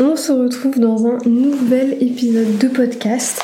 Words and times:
on 0.00 0.16
se 0.16 0.32
retrouve 0.32 0.78
dans 0.78 1.06
un 1.06 1.18
nouvel 1.26 2.02
épisode 2.02 2.58
de 2.58 2.68
podcast 2.68 3.40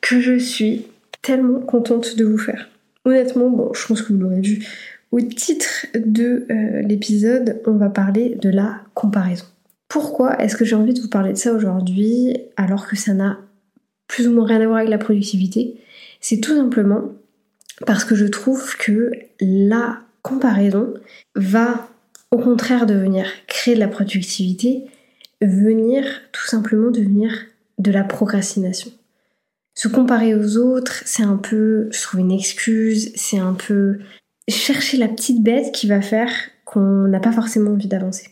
que 0.00 0.20
je 0.20 0.38
suis 0.38 0.86
tellement 1.20 1.60
contente 1.60 2.16
de 2.16 2.24
vous 2.24 2.38
faire. 2.38 2.68
Honnêtement, 3.04 3.50
bon, 3.50 3.72
je 3.74 3.86
pense 3.86 4.02
que 4.02 4.12
vous 4.12 4.18
l'aurez 4.18 4.40
vu 4.40 4.66
au 5.10 5.20
titre 5.20 5.86
de 5.94 6.46
euh, 6.50 6.82
l'épisode, 6.82 7.60
on 7.66 7.72
va 7.72 7.90
parler 7.90 8.36
de 8.40 8.48
la 8.48 8.80
comparaison. 8.94 9.44
Pourquoi 9.88 10.40
est-ce 10.42 10.56
que 10.56 10.64
j'ai 10.64 10.76
envie 10.76 10.94
de 10.94 11.00
vous 11.00 11.08
parler 11.08 11.32
de 11.32 11.38
ça 11.38 11.52
aujourd'hui 11.52 12.36
alors 12.56 12.86
que 12.86 12.96
ça 12.96 13.12
n'a 13.12 13.38
plus 14.08 14.26
ou 14.26 14.32
moins 14.32 14.46
rien 14.46 14.62
à 14.62 14.66
voir 14.66 14.78
avec 14.78 14.88
la 14.88 14.98
productivité? 14.98 15.76
C'est 16.20 16.40
tout 16.40 16.56
simplement 16.56 17.12
parce 17.86 18.04
que 18.04 18.14
je 18.14 18.24
trouve 18.24 18.76
que 18.78 19.10
la 19.40 19.98
comparaison 20.22 20.94
va 21.34 21.88
au 22.30 22.38
contraire 22.38 22.86
de 22.86 22.94
venir 22.94 23.26
créer 23.46 23.74
de 23.74 23.80
la 23.80 23.88
productivité, 23.88 24.86
venir 25.42 26.04
tout 26.32 26.46
simplement 26.46 26.90
devenir 26.90 27.32
de 27.78 27.90
la 27.90 28.04
procrastination. 28.04 28.90
Se 29.74 29.88
comparer 29.88 30.34
aux 30.34 30.56
autres, 30.58 31.02
c'est 31.06 31.22
un 31.22 31.36
peu, 31.36 31.88
je 31.90 32.02
trouve, 32.02 32.20
une 32.20 32.32
excuse, 32.32 33.12
c'est 33.14 33.38
un 33.38 33.54
peu 33.54 33.98
chercher 34.48 34.98
la 34.98 35.08
petite 35.08 35.42
bête 35.42 35.72
qui 35.72 35.86
va 35.86 36.02
faire 36.02 36.30
qu'on 36.64 37.08
n'a 37.08 37.20
pas 37.20 37.32
forcément 37.32 37.72
envie 37.72 37.88
d'avancer. 37.88 38.28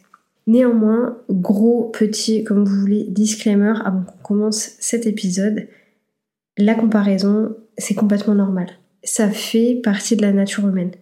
Néanmoins, 0.47 1.19
gros, 1.31 1.91
petit, 1.93 2.45
comme 2.45 2.65
vous 2.65 2.81
voulez, 2.81 3.05
disclaimer 3.05 3.75
avant 3.85 4.03
qu'on 4.03 4.23
commence 4.23 4.73
cet 4.81 5.07
épisode, 5.07 5.67
la 6.59 6.75
comparaison, 6.75 7.57
c'est 7.79 7.95
complètement 7.95 8.35
normal. 8.35 8.67
Ça 9.03 9.31
fait 9.31 9.81
partie 9.83 10.17
de 10.17 10.23
la 10.23 10.33
nature 10.33 10.69
humaine. 10.69 10.93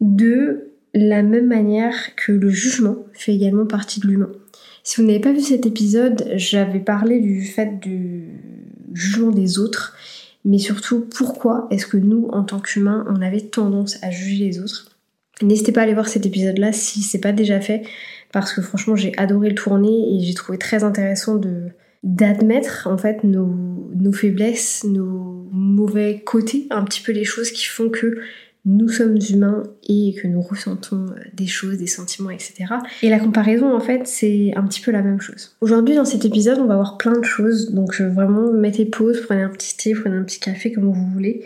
De 0.00 0.72
la 0.94 1.22
même 1.22 1.46
manière 1.46 2.14
que 2.16 2.32
le 2.32 2.50
jugement 2.50 2.96
fait 3.12 3.34
également 3.34 3.66
partie 3.66 4.00
de 4.00 4.08
l'humain. 4.08 4.32
Si 4.82 5.00
vous 5.00 5.06
n'avez 5.06 5.20
pas 5.20 5.32
vu 5.32 5.40
cet 5.40 5.66
épisode, 5.66 6.30
j'avais 6.34 6.80
parlé 6.80 7.20
du 7.20 7.44
fait 7.44 7.78
du 7.80 8.28
jugement 8.92 9.30
des 9.30 9.58
autres, 9.58 9.94
mais 10.44 10.58
surtout 10.58 11.00
pourquoi 11.16 11.66
est-ce 11.70 11.86
que 11.86 11.96
nous, 11.96 12.28
en 12.32 12.44
tant 12.44 12.60
qu'humains, 12.60 13.04
on 13.08 13.20
avait 13.20 13.42
tendance 13.42 14.02
à 14.02 14.10
juger 14.10 14.44
les 14.44 14.58
autres. 14.60 14.96
N'hésitez 15.42 15.72
pas 15.72 15.80
à 15.80 15.84
aller 15.84 15.94
voir 15.94 16.08
cet 16.08 16.26
épisode-là 16.26 16.72
si 16.72 17.02
c'est 17.02 17.20
pas 17.20 17.32
déjà 17.32 17.60
fait, 17.60 17.82
parce 18.32 18.52
que 18.52 18.60
franchement 18.60 18.96
j'ai 18.96 19.16
adoré 19.16 19.48
le 19.48 19.54
tourner 19.54 20.14
et 20.14 20.20
j'ai 20.20 20.34
trouvé 20.34 20.58
très 20.58 20.84
intéressant 20.84 21.36
de 21.36 21.68
d'admettre 22.02 22.88
en 22.90 22.96
fait 22.96 23.24
nos, 23.24 23.90
nos 23.94 24.12
faiblesses, 24.12 24.84
nos 24.84 25.46
mauvais 25.52 26.22
côtés, 26.24 26.66
un 26.70 26.82
petit 26.84 27.02
peu 27.02 27.12
les 27.12 27.24
choses 27.24 27.50
qui 27.50 27.66
font 27.66 27.90
que 27.90 28.20
nous 28.64 28.88
sommes 28.88 29.18
humains 29.30 29.62
et 29.88 30.14
que 30.20 30.28
nous 30.28 30.42
ressentons 30.42 31.06
euh, 31.06 31.20
des 31.32 31.46
choses, 31.46 31.78
des 31.78 31.86
sentiments, 31.86 32.30
etc. 32.30 32.66
Et 33.02 33.08
la 33.08 33.18
comparaison, 33.18 33.74
en 33.74 33.80
fait, 33.80 34.06
c'est 34.06 34.52
un 34.54 34.62
petit 34.64 34.80
peu 34.80 34.90
la 34.90 35.02
même 35.02 35.20
chose. 35.20 35.56
Aujourd'hui, 35.60 35.94
dans 35.94 36.04
cet 36.04 36.24
épisode, 36.24 36.58
on 36.58 36.66
va 36.66 36.76
voir 36.76 36.98
plein 36.98 37.18
de 37.18 37.24
choses. 37.24 37.72
Donc, 37.72 38.00
vraiment, 38.00 38.52
mettez 38.52 38.84
pause, 38.84 39.22
prenez 39.22 39.42
un 39.42 39.48
petit 39.48 39.76
thé, 39.76 39.94
prenez 39.94 40.16
un 40.16 40.24
petit 40.24 40.40
café, 40.40 40.72
comme 40.72 40.84
vous 40.84 41.10
voulez. 41.12 41.44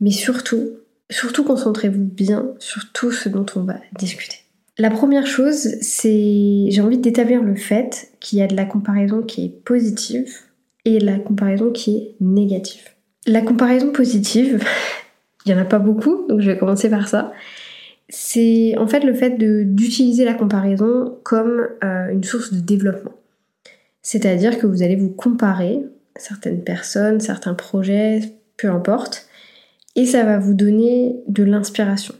Mais 0.00 0.10
surtout, 0.10 0.70
surtout 1.10 1.44
concentrez-vous 1.44 2.04
bien 2.04 2.52
sur 2.58 2.90
tout 2.92 3.10
ce 3.10 3.28
dont 3.28 3.46
on 3.56 3.62
va 3.62 3.76
discuter. 3.98 4.36
La 4.78 4.90
première 4.90 5.26
chose, 5.26 5.68
c'est 5.82 6.66
j'ai 6.70 6.80
envie 6.80 6.96
d'établir 6.96 7.42
le 7.42 7.54
fait 7.54 8.12
qu'il 8.20 8.38
y 8.38 8.42
a 8.42 8.46
de 8.46 8.56
la 8.56 8.64
comparaison 8.64 9.20
qui 9.20 9.44
est 9.44 9.64
positive 9.64 10.32
et 10.86 10.98
la 11.00 11.18
comparaison 11.18 11.70
qui 11.70 11.96
est 11.96 12.14
négative. 12.20 12.88
La 13.26 13.42
comparaison 13.42 13.92
positive, 13.92 14.64
il 15.46 15.52
n'y 15.52 15.58
en 15.58 15.62
a 15.62 15.66
pas 15.66 15.78
beaucoup, 15.78 16.26
donc 16.28 16.40
je 16.40 16.50
vais 16.50 16.58
commencer 16.58 16.90
par 16.90 17.08
ça. 17.08 17.32
C'est 18.08 18.76
en 18.76 18.86
fait 18.86 19.00
le 19.00 19.14
fait 19.14 19.38
d'utiliser 19.38 20.24
la 20.24 20.34
comparaison 20.34 21.18
comme 21.22 21.68
euh, 21.84 22.08
une 22.10 22.24
source 22.24 22.52
de 22.52 22.60
développement. 22.60 23.12
C'est-à-dire 24.02 24.58
que 24.58 24.66
vous 24.66 24.82
allez 24.82 24.96
vous 24.96 25.10
comparer 25.10 25.80
certaines 26.16 26.62
personnes, 26.62 27.20
certains 27.20 27.54
projets, 27.54 28.20
peu 28.56 28.68
importe, 28.68 29.28
et 29.96 30.06
ça 30.06 30.24
va 30.24 30.38
vous 30.38 30.54
donner 30.54 31.16
de 31.28 31.44
l'inspiration, 31.44 32.14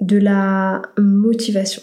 de 0.00 0.16
la 0.16 0.82
motivation. 0.98 1.82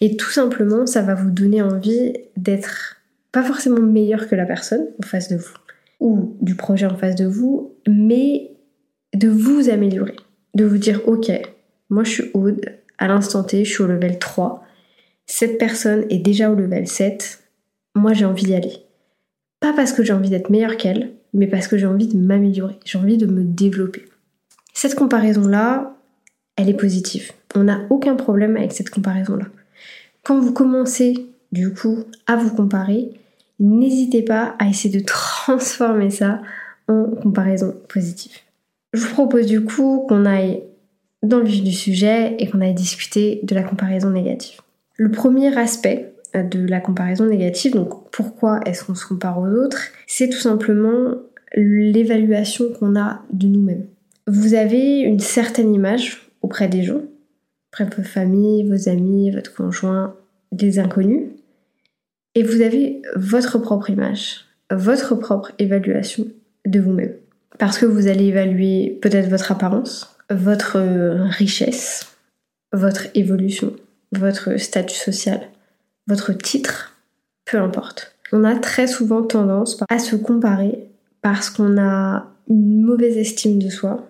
Et 0.00 0.16
tout 0.16 0.30
simplement, 0.30 0.86
ça 0.86 1.02
va 1.02 1.14
vous 1.14 1.30
donner 1.30 1.62
envie 1.62 2.12
d'être 2.36 2.96
pas 3.32 3.42
forcément 3.42 3.80
meilleur 3.80 4.28
que 4.28 4.34
la 4.34 4.46
personne 4.46 4.86
en 5.02 5.06
face 5.06 5.28
de 5.28 5.36
vous, 5.36 5.54
ou 6.00 6.36
du 6.40 6.54
projet 6.54 6.86
en 6.86 6.96
face 6.96 7.16
de 7.16 7.26
vous, 7.26 7.74
mais 7.86 8.52
de 9.14 9.28
vous 9.28 9.68
améliorer 9.70 10.16
de 10.54 10.64
vous 10.64 10.78
dire 10.78 11.00
ok, 11.06 11.30
moi 11.90 12.04
je 12.04 12.10
suis 12.10 12.30
Aude, 12.34 12.78
à 12.98 13.08
l'instant 13.08 13.44
T, 13.44 13.64
je 13.64 13.72
suis 13.72 13.82
au 13.82 13.86
level 13.86 14.18
3, 14.18 14.64
cette 15.26 15.58
personne 15.58 16.04
est 16.10 16.18
déjà 16.18 16.50
au 16.50 16.54
level 16.54 16.86
7, 16.86 17.42
moi 17.94 18.12
j'ai 18.12 18.24
envie 18.24 18.44
d'y 18.44 18.54
aller. 18.54 18.72
Pas 19.60 19.72
parce 19.72 19.92
que 19.92 20.02
j'ai 20.02 20.12
envie 20.12 20.30
d'être 20.30 20.50
meilleure 20.50 20.76
qu'elle, 20.76 21.12
mais 21.34 21.46
parce 21.46 21.68
que 21.68 21.76
j'ai 21.76 21.86
envie 21.86 22.08
de 22.08 22.16
m'améliorer, 22.16 22.78
j'ai 22.84 22.98
envie 22.98 23.18
de 23.18 23.26
me 23.26 23.44
développer. 23.44 24.04
Cette 24.72 24.94
comparaison-là, 24.94 25.96
elle 26.56 26.68
est 26.68 26.74
positive. 26.74 27.32
On 27.54 27.64
n'a 27.64 27.80
aucun 27.90 28.14
problème 28.14 28.56
avec 28.56 28.72
cette 28.72 28.90
comparaison-là. 28.90 29.46
Quand 30.22 30.38
vous 30.38 30.52
commencez, 30.52 31.26
du 31.52 31.72
coup, 31.72 32.04
à 32.26 32.36
vous 32.36 32.54
comparer, 32.54 33.10
n'hésitez 33.58 34.22
pas 34.22 34.54
à 34.58 34.68
essayer 34.68 34.98
de 34.98 35.04
transformer 35.06 36.10
ça 36.10 36.40
en 36.88 37.04
comparaison 37.22 37.74
positive. 37.88 38.36
Je 38.98 39.04
vous 39.04 39.14
propose 39.14 39.46
du 39.46 39.62
coup 39.62 40.04
qu'on 40.08 40.24
aille 40.24 40.64
dans 41.22 41.38
le 41.38 41.44
vif 41.44 41.62
du 41.62 41.70
sujet 41.70 42.34
et 42.40 42.48
qu'on 42.50 42.60
aille 42.60 42.74
discuter 42.74 43.38
de 43.44 43.54
la 43.54 43.62
comparaison 43.62 44.10
négative. 44.10 44.60
Le 44.96 45.12
premier 45.12 45.56
aspect 45.56 46.14
euh, 46.34 46.42
de 46.42 46.66
la 46.66 46.80
comparaison 46.80 47.24
négative, 47.26 47.74
donc 47.74 48.10
pourquoi 48.10 48.58
est-ce 48.66 48.84
qu'on 48.84 48.96
se 48.96 49.06
compare 49.06 49.38
aux 49.38 49.46
autres, 49.46 49.92
c'est 50.08 50.28
tout 50.28 50.40
simplement 50.40 51.14
l'évaluation 51.54 52.72
qu'on 52.72 52.98
a 52.98 53.22
de 53.32 53.46
nous-mêmes. 53.46 53.86
Vous 54.26 54.54
avez 54.54 54.98
une 54.98 55.20
certaine 55.20 55.72
image 55.72 56.32
auprès 56.42 56.66
des 56.66 56.82
gens, 56.82 57.02
auprès 57.70 57.84
de 57.84 57.94
votre 57.94 58.08
famille, 58.08 58.68
vos 58.68 58.88
amis, 58.88 59.30
votre 59.30 59.54
conjoint, 59.54 60.16
des 60.50 60.80
inconnus, 60.80 61.28
et 62.34 62.42
vous 62.42 62.62
avez 62.62 63.00
votre 63.14 63.58
propre 63.58 63.90
image, 63.90 64.46
votre 64.72 65.14
propre 65.14 65.52
évaluation 65.60 66.26
de 66.66 66.80
vous-même. 66.80 67.14
Parce 67.58 67.78
que 67.78 67.86
vous 67.86 68.08
allez 68.08 68.26
évaluer 68.26 68.98
peut-être 69.00 69.28
votre 69.28 69.52
apparence, 69.52 70.16
votre 70.30 70.76
euh, 70.76 71.24
richesse, 71.24 72.16
votre 72.72 73.06
évolution, 73.14 73.74
votre 74.12 74.58
statut 74.58 74.96
social, 74.96 75.40
votre 76.06 76.32
titre, 76.32 76.96
peu 77.44 77.58
importe. 77.58 78.14
On 78.32 78.44
a 78.44 78.56
très 78.56 78.86
souvent 78.86 79.22
tendance 79.22 79.78
à 79.88 79.98
se 79.98 80.16
comparer 80.16 80.88
parce 81.22 81.50
qu'on 81.50 81.78
a 81.80 82.26
une 82.48 82.82
mauvaise 82.82 83.16
estime 83.16 83.62
de 83.62 83.70
soi, 83.70 84.08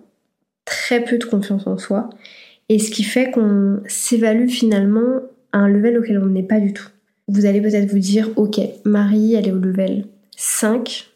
très 0.65 1.03
peu 1.03 1.17
de 1.17 1.25
confiance 1.25 1.67
en 1.67 1.77
soi, 1.77 2.09
et 2.69 2.79
ce 2.79 2.91
qui 2.91 3.03
fait 3.03 3.31
qu'on 3.31 3.81
s'évalue 3.87 4.47
finalement 4.47 5.21
à 5.51 5.59
un 5.59 5.67
level 5.67 5.97
auquel 5.97 6.19
on 6.19 6.27
n'est 6.27 6.43
pas 6.43 6.59
du 6.59 6.73
tout. 6.73 6.87
Vous 7.27 7.45
allez 7.45 7.61
peut-être 7.61 7.89
vous 7.89 7.99
dire, 7.99 8.29
ok, 8.35 8.59
Marie, 8.85 9.33
elle 9.33 9.47
est 9.47 9.51
au 9.51 9.59
level 9.59 10.05
5, 10.35 11.08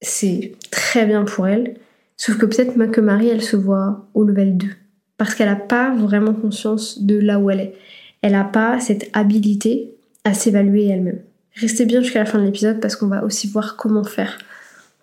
c'est 0.00 0.52
très 0.70 1.06
bien 1.06 1.24
pour 1.24 1.46
elle. 1.46 1.76
Sauf 2.16 2.38
que 2.38 2.46
peut-être 2.46 2.74
que 2.90 3.00
Marie, 3.00 3.28
elle 3.28 3.42
se 3.42 3.56
voit 3.56 4.06
au 4.14 4.24
level 4.24 4.56
2. 4.56 4.66
Parce 5.16 5.34
qu'elle 5.34 5.48
n'a 5.48 5.56
pas 5.56 5.94
vraiment 5.94 6.34
conscience 6.34 7.02
de 7.02 7.18
là 7.18 7.38
où 7.38 7.50
elle 7.50 7.60
est. 7.60 7.74
Elle 8.22 8.32
n'a 8.32 8.44
pas 8.44 8.80
cette 8.80 9.08
habilité 9.12 9.94
à 10.24 10.34
s'évaluer 10.34 10.86
elle-même. 10.86 11.20
Restez 11.54 11.86
bien 11.86 12.02
jusqu'à 12.02 12.20
la 12.20 12.26
fin 12.26 12.38
de 12.38 12.44
l'épisode 12.44 12.80
parce 12.80 12.96
qu'on 12.96 13.08
va 13.08 13.24
aussi 13.24 13.48
voir 13.48 13.76
comment 13.76 14.04
faire 14.04 14.38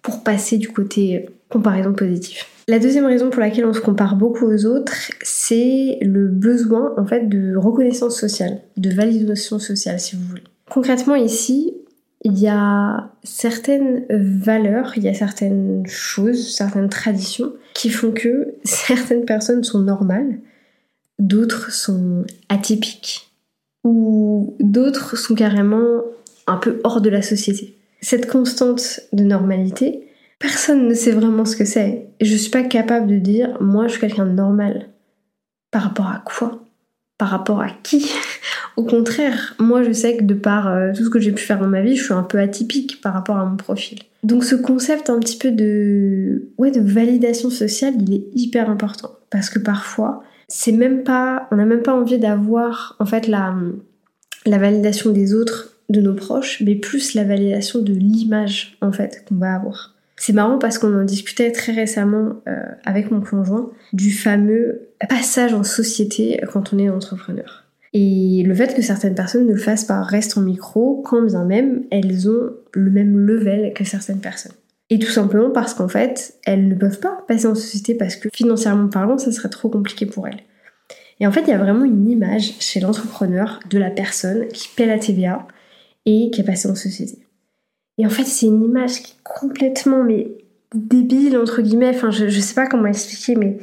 pour 0.01 0.23
passer 0.23 0.57
du 0.57 0.69
côté 0.69 1.29
comparaison 1.49 1.93
positive. 1.93 2.39
La 2.67 2.79
deuxième 2.79 3.05
raison 3.05 3.29
pour 3.29 3.41
laquelle 3.41 3.65
on 3.65 3.73
se 3.73 3.81
compare 3.81 4.15
beaucoup 4.15 4.45
aux 4.45 4.65
autres, 4.65 4.93
c'est 5.21 5.97
le 6.01 6.27
besoin 6.27 6.93
en 6.97 7.05
fait 7.05 7.27
de 7.27 7.55
reconnaissance 7.55 8.19
sociale, 8.19 8.61
de 8.77 8.89
validation 8.89 9.59
sociale 9.59 9.99
si 9.99 10.15
vous 10.15 10.23
voulez. 10.23 10.43
Concrètement 10.69 11.15
ici, 11.15 11.73
il 12.25 12.39
y 12.39 12.47
a 12.47 13.11
certaines 13.23 14.03
valeurs, 14.09 14.93
il 14.97 15.03
y 15.03 15.07
a 15.07 15.13
certaines 15.13 15.85
choses, 15.85 16.55
certaines 16.55 16.89
traditions 16.89 17.53
qui 17.75 17.91
font 17.91 18.11
que 18.11 18.55
certaines 18.63 19.25
personnes 19.25 19.63
sont 19.63 19.79
normales, 19.79 20.39
d'autres 21.19 21.71
sont 21.71 22.25
atypiques, 22.49 23.29
ou 23.83 24.57
d'autres 24.59 25.15
sont 25.15 25.35
carrément 25.35 26.01
un 26.47 26.57
peu 26.57 26.81
hors 26.83 26.99
de 26.99 27.11
la 27.11 27.21
société. 27.21 27.77
Cette 28.01 28.27
constante 28.27 29.01
de 29.13 29.23
normalité, 29.23 30.07
personne 30.39 30.87
ne 30.87 30.95
sait 30.95 31.11
vraiment 31.11 31.45
ce 31.45 31.55
que 31.55 31.65
c'est. 31.65 32.07
Je 32.21 32.35
suis 32.35 32.49
pas 32.49 32.63
capable 32.63 33.05
de 33.05 33.19
dire, 33.19 33.55
moi 33.61 33.85
je 33.85 33.91
suis 33.91 34.01
quelqu'un 34.01 34.25
de 34.25 34.31
normal. 34.31 34.89
Par 35.69 35.83
rapport 35.83 36.07
à 36.07 36.23
quoi? 36.25 36.64
Par 37.17 37.29
rapport 37.29 37.61
à 37.61 37.69
qui? 37.83 38.11
Au 38.77 38.83
contraire, 38.83 39.55
moi 39.57 39.83
je 39.83 39.93
sais 39.93 40.17
que 40.17 40.23
de 40.23 40.33
par 40.33 40.67
euh, 40.67 40.91
tout 40.93 41.05
ce 41.05 41.09
que 41.09 41.19
j'ai 41.19 41.31
pu 41.31 41.43
faire 41.43 41.59
dans 41.59 41.67
ma 41.67 41.81
vie, 41.81 41.95
je 41.95 42.03
suis 42.03 42.13
un 42.13 42.23
peu 42.23 42.39
atypique 42.39 42.99
par 43.01 43.13
rapport 43.13 43.37
à 43.37 43.45
mon 43.45 43.55
profil. 43.55 43.99
Donc 44.23 44.43
ce 44.43 44.55
concept 44.55 45.09
un 45.09 45.19
petit 45.19 45.37
peu 45.37 45.51
de 45.51 46.49
ouais 46.57 46.71
de 46.71 46.81
validation 46.81 47.49
sociale, 47.49 47.93
il 48.01 48.13
est 48.13 48.25
hyper 48.33 48.69
important 48.69 49.11
parce 49.29 49.49
que 49.49 49.59
parfois, 49.59 50.23
c'est 50.49 50.73
même 50.73 51.03
pas 51.03 51.47
on 51.51 51.55
n'a 51.55 51.65
même 51.65 51.83
pas 51.83 51.93
envie 51.93 52.19
d'avoir 52.19 52.95
en 52.99 53.05
fait 53.05 53.27
la 53.27 53.55
la 54.45 54.57
validation 54.57 55.11
des 55.11 55.33
autres 55.33 55.69
de 55.89 56.01
nos 56.01 56.13
proches, 56.13 56.61
mais 56.65 56.75
plus 56.75 57.13
la 57.13 57.23
validation 57.23 57.81
de 57.81 57.93
l'image 57.93 58.77
en 58.81 58.91
fait 58.91 59.23
qu'on 59.27 59.35
va 59.35 59.53
avoir. 59.53 59.94
C'est 60.17 60.33
marrant 60.33 60.57
parce 60.57 60.77
qu'on 60.77 60.97
en 60.97 61.03
discutait 61.03 61.51
très 61.51 61.73
récemment 61.73 62.41
euh, 62.47 62.63
avec 62.85 63.11
mon 63.11 63.21
conjoint 63.21 63.71
du 63.91 64.11
fameux 64.11 64.89
passage 65.09 65.53
en 65.53 65.63
société 65.63 66.41
quand 66.51 66.73
on 66.73 66.79
est 66.79 66.89
entrepreneur. 66.89 67.65
Et 67.93 68.43
le 68.45 68.53
fait 68.53 68.75
que 68.75 68.81
certaines 68.81 69.15
personnes 69.15 69.47
ne 69.47 69.53
le 69.53 69.59
fassent 69.59 69.85
pas 69.85 70.01
restent 70.01 70.37
en 70.37 70.41
micro, 70.41 71.01
quand 71.05 71.21
bien 71.21 71.45
même 71.45 71.83
elles 71.91 72.29
ont 72.29 72.51
le 72.73 72.91
même 72.91 73.17
level 73.17 73.73
que 73.73 73.83
certaines 73.83 74.19
personnes. 74.19 74.51
Et 74.89 74.99
tout 74.99 75.11
simplement 75.11 75.49
parce 75.49 75.73
qu'en 75.73 75.87
fait, 75.87 76.35
elles 76.45 76.67
ne 76.67 76.75
peuvent 76.75 76.99
pas 76.99 77.23
passer 77.27 77.47
en 77.47 77.55
société 77.55 77.95
parce 77.95 78.15
que 78.15 78.29
financièrement 78.33 78.87
parlant, 78.87 79.17
ça 79.17 79.31
serait 79.31 79.49
trop 79.49 79.69
compliqué 79.69 80.05
pour 80.05 80.27
elles. 80.27 80.41
Et 81.19 81.27
en 81.27 81.31
fait, 81.31 81.41
il 81.41 81.47
y 81.47 81.53
a 81.53 81.57
vraiment 81.57 81.85
une 81.85 82.09
image 82.09 82.53
chez 82.59 82.79
l'entrepreneur 82.79 83.59
de 83.69 83.79
la 83.79 83.89
personne 83.89 84.47
qui 84.49 84.67
paie 84.75 84.85
la 84.85 84.99
TVA 84.99 85.47
et 86.05 86.29
qui 86.31 86.41
est 86.41 86.45
passée 86.45 86.69
en 86.69 86.75
société. 86.75 87.24
Et 87.97 88.05
en 88.05 88.09
fait, 88.09 88.25
c'est 88.25 88.47
une 88.47 88.63
image 88.63 89.01
qui 89.01 89.13
est 89.13 89.23
complètement 89.23 90.05
débile 90.73 91.37
entre 91.37 91.61
guillemets. 91.61 91.89
Enfin, 91.89 92.11
je, 92.11 92.27
je 92.27 92.39
sais 92.39 92.55
pas 92.55 92.67
comment 92.67 92.87
expliquer, 92.87 93.35
mais 93.35 93.57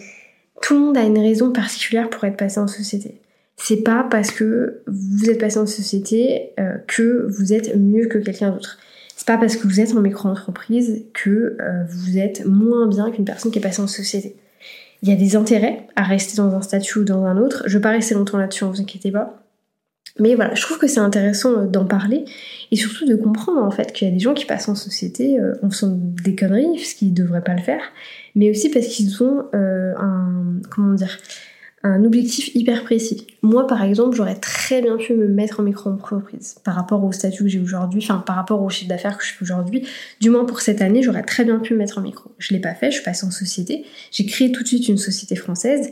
tout 0.63 0.75
le 0.75 0.81
monde 0.81 0.97
a 0.97 1.03
une 1.03 1.19
raison 1.19 1.53
particulière 1.53 2.09
pour 2.09 2.25
être 2.25 2.37
passé 2.37 2.59
en 2.61 2.69
société. 2.69 3.21
C'est 3.57 3.83
pas 3.83 4.07
parce 4.11 4.31
que 4.31 4.83
vous 4.87 5.29
êtes 5.29 5.39
passé 5.39 5.59
en 5.59 5.67
société 5.67 6.53
euh, 6.59 6.79
que 6.87 7.27
vous 7.29 7.53
êtes 7.53 7.77
mieux 7.77 8.07
que 8.07 8.19
quelqu'un 8.19 8.51
d'autre. 8.51 8.79
C'est 9.15 9.27
pas 9.27 9.39
parce 9.39 9.57
que 9.57 9.69
vous 9.69 9.79
êtes 9.79 9.95
en 9.95 10.01
micro-entreprise 10.01 11.05
que 11.13 11.57
euh, 11.61 11.85
vous 11.89 12.19
êtes 12.19 12.45
moins 12.47 12.89
bien 12.89 13.11
qu'une 13.11 13.25
personne 13.25 13.53
qui 13.53 13.59
est 13.59 13.63
passée 13.63 13.83
en 13.83 13.87
société. 13.87 14.37
Il 15.03 15.09
y 15.09 15.13
a 15.13 15.17
des 15.17 15.37
intérêts 15.37 15.87
à 15.97 16.03
rester 16.03 16.37
dans 16.37 16.55
un 16.55 16.63
statut 16.63 17.01
ou 17.01 17.05
dans 17.05 17.25
un 17.25 17.37
autre. 17.37 17.65
Je 17.67 17.79
vais 17.79 17.83
pas 17.83 17.91
rester 17.91 18.15
longtemps 18.15 18.39
là-dessus, 18.39 18.65
ne 18.65 18.71
vous 18.71 18.81
inquiétez 18.81 19.11
pas. 19.11 19.42
Mais 20.19 20.35
voilà, 20.35 20.55
je 20.55 20.63
trouve 20.63 20.79
que 20.79 20.87
c'est 20.87 21.01
intéressant 21.01 21.53
euh, 21.53 21.67
d'en 21.67 21.87
parler 21.87 22.25
et 22.71 22.77
surtout 22.77 23.07
de 23.07 23.15
comprendre 23.15 23.63
en 23.63 23.71
fait 23.71 23.93
qu'il 23.93 24.09
y 24.09 24.11
a 24.11 24.15
des 24.15 24.21
gens 24.21 24.35
qui 24.35 24.45
passent 24.45 24.69
en 24.69 24.75
société 24.75 25.41
euh, 25.41 25.55
en 25.63 25.71
faisant 25.71 25.93
des 25.93 26.35
conneries, 26.35 26.75
parce 26.75 26.95
qu'ils 26.95 27.15
devraient 27.15 27.43
pas 27.43 27.55
le 27.55 27.63
faire, 27.63 27.83
mais 28.35 28.51
aussi 28.51 28.71
parce 28.71 28.87
qu'ils 28.87 29.23
ont 29.23 29.45
euh, 29.55 29.95
un 29.99 30.61
comment 30.71 30.95
dire 30.95 31.19
un 31.85 32.05
objectif 32.05 32.55
hyper 32.55 32.85
précis. 32.85 33.27
Moi 33.43 33.67
par 33.67 33.83
exemple, 33.83 34.17
j'aurais 34.17 34.37
très 34.37 34.83
bien 34.83 34.97
pu 34.99 35.15
me 35.15 35.27
mettre 35.27 35.59
en 35.59 35.63
micro-entreprise 35.65 36.57
par 36.63 36.77
rapport 36.77 37.03
au 37.03 37.11
statut 37.11 37.43
que 37.43 37.49
j'ai 37.49 37.59
aujourd'hui, 37.59 38.01
enfin 38.05 38.23
par 38.25 38.37
rapport 38.37 38.63
au 38.63 38.69
chiffre 38.69 38.89
d'affaires 38.89 39.19
que 39.19 39.25
je 39.25 39.33
fais 39.33 39.43
aujourd'hui, 39.43 39.89
du 40.21 40.31
moins 40.31 40.45
pour 40.45 40.61
cette 40.61 40.81
année, 40.81 41.03
j'aurais 41.03 41.25
très 41.25 41.45
bien 41.45 41.59
pu 41.59 41.73
me 41.73 41.79
mettre 41.79 41.99
en 41.99 42.03
micro. 42.03 42.31
Je 42.39 42.55
l'ai 42.55 42.61
pas 42.61 42.75
fait, 42.75 42.91
je 42.91 42.97
suis 42.97 43.05
passée 43.05 43.27
en 43.27 43.33
société, 43.33 43.85
j'ai 44.13 44.27
créé 44.27 44.53
tout 44.53 44.63
de 44.63 44.69
suite 44.69 44.87
une 44.89 44.99
société 44.99 45.35
française 45.35 45.91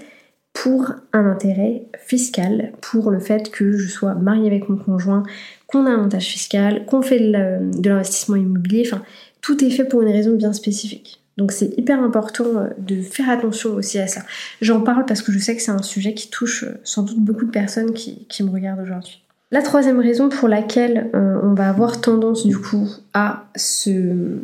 pour 0.52 0.93
un 1.12 1.31
intérêt 1.31 1.85
fiscal, 1.99 2.73
pour 2.81 3.11
le 3.11 3.20
fait 3.20 3.50
que 3.50 3.73
je 3.73 3.88
sois 3.88 4.14
mariée 4.14 4.47
avec 4.47 4.69
mon 4.69 4.76
conjoint, 4.76 5.23
qu'on 5.67 5.87
a 5.87 5.91
un 5.91 5.94
avantage 5.94 6.26
fiscal, 6.26 6.85
qu'on 6.87 7.02
fait 7.02 7.20
de 7.20 7.88
l'investissement 7.88 8.37
immobilier, 8.37 8.82
enfin 8.87 9.02
tout 9.41 9.64
est 9.64 9.70
fait 9.70 9.85
pour 9.85 10.02
une 10.02 10.11
raison 10.11 10.35
bien 10.37 10.52
spécifique. 10.52 11.20
Donc 11.37 11.52
c'est 11.52 11.79
hyper 11.79 12.02
important 12.02 12.44
euh, 12.56 12.69
de 12.79 13.00
faire 13.00 13.31
attention 13.31 13.70
aussi 13.70 13.99
à 13.99 14.06
ça. 14.06 14.23
J'en 14.61 14.82
parle 14.82 15.06
parce 15.06 15.23
que 15.23 15.32
je 15.32 15.38
sais 15.38 15.56
que 15.56 15.62
c'est 15.62 15.70
un 15.70 15.82
sujet 15.82 16.12
qui 16.12 16.29
touche 16.29 16.64
euh, 16.64 16.79
sans 16.85 17.03
doute 17.03 17.20
beaucoup 17.20 17.46
de 17.46 17.50
personnes 17.50 17.94
qui, 17.94 18.43
me 18.43 18.50
regardent 18.50 18.81
aujourd'hui. 18.81 19.23
La 19.50 19.62
troisième 19.62 19.99
raison 20.00 20.29
pour 20.29 20.49
laquelle 20.49 21.11
euh, 21.14 21.41
on 21.43 21.55
va 21.55 21.70
avoir 21.70 22.00
tendance 22.00 22.46
du 22.46 22.58
coup 22.58 22.88
à 23.14 23.46
se 23.56 24.38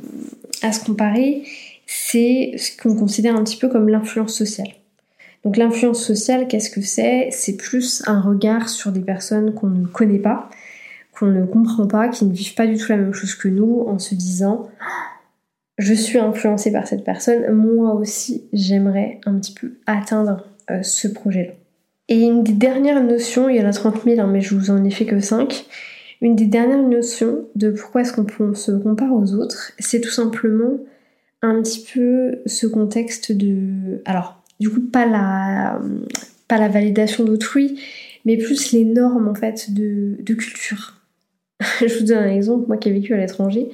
comparer, 0.86 1.44
c'est 1.86 2.54
ce 2.56 2.76
qu'on 2.80 2.96
considère 2.96 3.36
un 3.36 3.44
petit 3.44 3.58
peu 3.58 3.68
comme 3.68 3.88
l'influence 3.88 4.34
sociale. 4.34 4.68
Donc 5.46 5.58
l'influence 5.58 6.04
sociale, 6.04 6.48
qu'est-ce 6.48 6.70
que 6.70 6.80
c'est? 6.80 7.28
C'est 7.30 7.56
plus 7.56 8.02
un 8.08 8.20
regard 8.20 8.68
sur 8.68 8.90
des 8.90 9.00
personnes 9.00 9.54
qu'on 9.54 9.68
ne 9.68 9.86
connaît 9.86 10.18
pas, 10.18 10.50
qu'on 11.16 11.26
ne 11.26 11.46
comprend 11.46 11.86
pas, 11.86 12.08
qui 12.08 12.24
ne 12.24 12.32
vivent 12.32 12.56
pas 12.56 12.66
du 12.66 12.76
tout 12.76 12.90
la 12.90 12.96
même 12.96 13.14
chose 13.14 13.36
que 13.36 13.46
nous, 13.46 13.84
en 13.86 14.00
se 14.00 14.16
disant 14.16 14.68
je 15.78 15.94
suis 15.94 16.18
influencée 16.18 16.72
par 16.72 16.88
cette 16.88 17.04
personne, 17.04 17.48
moi 17.52 17.94
aussi 17.94 18.48
j'aimerais 18.52 19.20
un 19.24 19.38
petit 19.38 19.54
peu 19.54 19.74
atteindre 19.86 20.48
euh, 20.68 20.82
ce 20.82 21.06
projet-là. 21.06 21.52
Et 22.08 22.22
une 22.22 22.42
des 22.42 22.52
dernières 22.52 23.04
notions, 23.04 23.48
il 23.48 23.54
y 23.54 23.62
en 23.62 23.68
a 23.68 23.72
30 23.72 24.02
000, 24.02 24.18
hein, 24.18 24.26
mais 24.26 24.40
je 24.40 24.52
vous 24.56 24.72
en 24.72 24.82
ai 24.82 24.90
fait 24.90 25.06
que 25.06 25.20
5, 25.20 25.64
une 26.22 26.34
des 26.34 26.46
dernières 26.46 26.82
notions 26.82 27.44
de 27.54 27.70
pourquoi 27.70 28.00
est-ce 28.00 28.12
qu'on 28.12 28.54
se 28.54 28.72
compare 28.72 29.12
aux 29.12 29.32
autres, 29.34 29.70
c'est 29.78 30.00
tout 30.00 30.10
simplement 30.10 30.80
un 31.40 31.62
petit 31.62 31.86
peu 31.94 32.40
ce 32.46 32.66
contexte 32.66 33.30
de... 33.30 34.02
Alors, 34.06 34.35
du 34.60 34.70
coup 34.70 34.80
pas 34.80 35.06
la, 35.06 35.80
pas 36.48 36.58
la 36.58 36.68
validation 36.68 37.24
d'autrui, 37.24 37.80
mais 38.24 38.36
plus 38.36 38.72
les 38.72 38.84
normes 38.84 39.28
en 39.28 39.34
fait 39.34 39.72
de, 39.72 40.16
culture. 40.34 40.94
je 41.80 41.98
vous 41.98 42.04
donne 42.04 42.24
un 42.24 42.34
exemple, 42.34 42.66
moi 42.66 42.76
qui 42.76 42.88
ai 42.88 42.92
vécu 42.92 43.14
à 43.14 43.18
l'étranger. 43.18 43.68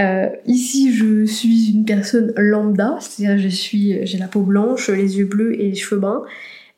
Euh, 0.00 0.28
ici, 0.44 0.92
je 0.92 1.24
suis 1.24 1.72
une 1.72 1.86
personne 1.86 2.32
lambda, 2.36 2.98
c'est-à-dire 3.00 3.38
je 3.38 3.48
suis, 3.48 4.06
j'ai 4.06 4.18
la 4.18 4.28
peau 4.28 4.42
blanche, 4.42 4.90
les 4.90 5.18
yeux 5.18 5.24
bleus 5.24 5.54
et 5.54 5.70
les 5.70 5.74
cheveux 5.74 6.00
bruns. 6.00 6.24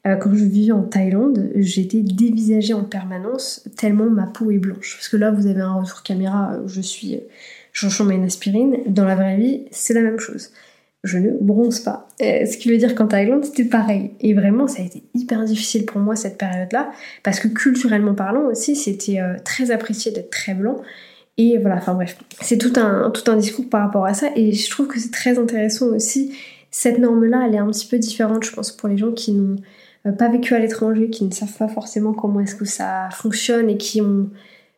Euh, 0.07 0.15
quand 0.15 0.33
je 0.33 0.45
vivais 0.45 0.71
en 0.71 0.85
Thaïlande, 0.85 1.51
j'étais 1.57 2.03
dévisagée 2.03 2.75
en 2.75 2.85
permanence 2.85 3.69
tellement 3.77 4.09
ma 4.09 4.27
peau 4.27 4.53
est 4.53 4.59
blanche. 4.59 4.95
Parce 4.97 5.09
que 5.09 5.17
là, 5.17 5.33
vous 5.33 5.49
avez 5.49 5.61
un 5.61 5.75
retour 5.75 6.05
caméra, 6.05 6.57
je 6.67 6.81
suis, 6.81 7.19
je 7.73 8.03
une 8.11 8.25
aspirine. 8.25 8.77
Dans 8.87 9.05
la 9.05 9.17
vraie 9.17 9.37
vie, 9.37 9.65
c'est 9.73 9.95
la 9.95 10.03
même 10.03 10.21
chose 10.21 10.51
je 11.09 11.19
ne 11.19 11.31
bronze 11.41 11.81
pas. 11.81 12.07
Euh, 12.23 12.47
ce 12.47 12.57
qui 12.57 12.71
veut 12.71 12.77
dire 12.77 12.95
qu'en 12.95 13.07
Thaïlande, 13.07 13.45
c'était 13.45 13.65
pareil. 13.65 14.13
Et 14.21 14.35
vraiment, 14.35 14.69
ça 14.69 14.83
a 14.83 14.85
été 14.85 15.03
hyper 15.15 15.45
difficile 15.45 15.87
pour 15.87 16.01
moi 16.01 16.15
cette 16.15 16.39
période-là, 16.39 16.91
parce 17.25 17.41
que 17.41 17.49
culturellement 17.49 18.15
parlant 18.15 18.47
aussi, 18.47 18.77
c'était 18.77 19.21
euh, 19.21 19.37
très 19.45 19.71
apprécié 19.71 20.13
d'être 20.13 20.31
très 20.31 20.55
blanc. 20.55 20.77
Et 21.39 21.57
voilà, 21.59 21.77
enfin 21.77 21.95
bref, 21.95 22.17
c'est 22.41 22.59
tout 22.59 22.73
un, 22.77 23.37
discours 23.37 23.69
par 23.69 23.83
rapport 23.83 24.05
à 24.05 24.15
ça, 24.15 24.29
et 24.37 24.53
je 24.53 24.71
trouve 24.71 24.87
que 24.89 24.99
c'est 24.99 25.11
très 25.11 25.39
intéressant 25.39 25.87
aussi. 25.87 26.37
Cette 26.71 26.99
norme-là, 26.99 27.47
elle 27.49 27.55
est 27.55 27.59
un 27.59 27.69
petit 27.69 27.87
peu 27.87 27.99
différente, 27.99 28.45
je 28.45 28.53
pense, 28.53 28.73
pour 28.73 28.89
les 28.89 28.99
gens 28.99 29.13
qui 29.13 29.33
n'ont 29.33 29.57
euh, 30.07 30.13
pas 30.13 30.29
vécu 30.29 30.55
à 30.55 30.59
l'étranger, 30.59 31.11
qui 31.11 31.25
ne 31.25 31.33
savent 31.33 31.57
pas 31.57 31.69
forcément 31.69 32.13
comment 32.13 32.41
est-ce 32.41 32.57
que 32.57 32.67
ça 32.67 33.09
fonctionne 33.13 33.71
et 33.71 33.79
qui 33.79 34.03
ont, 34.03 34.29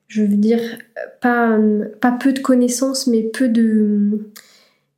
je 0.07 0.23
veux 0.23 0.29
dire, 0.29 0.61
pas 1.21 1.59
peu 2.21 2.33
de 2.33 2.41
connaissances, 2.41 3.07
mais 3.07 3.23
peu 3.23 3.49
de 3.49 4.31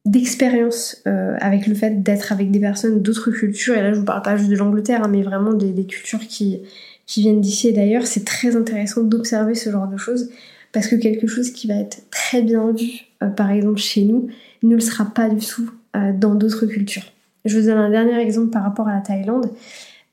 d'expérience 0.04 1.00
euh, 1.06 1.36
avec 1.40 1.66
le 1.66 1.74
fait 1.74 2.02
d'être 2.02 2.32
avec 2.32 2.50
des 2.50 2.58
personnes 2.58 3.02
d'autres 3.02 3.30
cultures, 3.30 3.76
et 3.76 3.82
là 3.82 3.92
je 3.92 4.00
vous 4.00 4.04
parle 4.04 4.22
pas 4.22 4.36
juste 4.36 4.50
de 4.50 4.56
l'Angleterre, 4.56 5.04
hein, 5.04 5.08
mais 5.08 5.22
vraiment 5.22 5.52
des, 5.52 5.86
cultures 5.86 6.26
qui, 6.26 6.60
qui 7.06 7.22
viennent 7.22 7.40
d'ici 7.40 7.68
et 7.68 7.72
d'ailleurs, 7.72 8.06
c'est 8.06 8.24
très 8.24 8.56
intéressant 8.56 9.02
d'observer 9.02 9.54
ce 9.54 9.70
genre 9.70 9.86
de 9.86 9.96
choses, 9.96 10.30
parce 10.72 10.88
que 10.88 10.96
quelque 10.96 11.26
chose 11.26 11.50
qui 11.50 11.68
va 11.68 11.74
être 11.74 12.02
très 12.10 12.42
bien 12.42 12.72
vu, 12.72 13.02
euh, 13.22 13.28
par 13.28 13.50
exemple 13.50 13.78
chez 13.78 14.04
nous, 14.04 14.28
ne 14.64 14.74
le 14.74 14.80
sera 14.80 15.04
pas 15.04 15.28
du 15.28 15.44
tout 15.44 15.70
euh, 15.96 16.12
dans 16.12 16.34
d'autres 16.34 16.66
cultures. 16.66 17.04
Je 17.44 17.58
vous 17.58 17.66
donne 17.66 17.78
un 17.78 17.90
dernier 17.90 18.18
exemple 18.20 18.50
par 18.50 18.64
rapport 18.64 18.88
à 18.88 18.94
la 18.94 19.00
Thaïlande. 19.00 19.50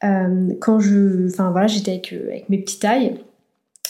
quand 0.02 0.80
je, 0.80 1.28
enfin 1.28 1.52
voilà, 1.52 1.68
j'étais 1.68 1.92
avec, 1.92 2.14
avec 2.14 2.50
mes 2.50 2.60
petits 2.60 2.80
tailles, 2.80 3.16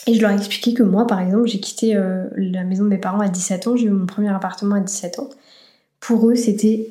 et 0.08 0.14
je 0.14 0.22
leur 0.22 0.32
ai 0.32 0.36
expliqué 0.36 0.74
que 0.74 0.84
moi, 0.84 1.06
par 1.08 1.20
exemple, 1.20 1.48
j'ai 1.48 1.60
quitté 1.60 1.94
la 1.94 2.64
maison 2.64 2.86
de 2.86 2.90
mes 2.90 2.98
parents 2.98 3.20
à 3.20 3.28
17 3.28 3.68
ans, 3.68 3.76
j'ai 3.76 3.88
eu 3.88 3.92
mon 3.92 4.06
premier 4.06 4.30
appartement 4.30 4.76
à 4.76 4.80
17 4.80 5.20
ans 5.20 5.30
pour 6.00 6.30
eux, 6.30 6.36
c'était 6.36 6.88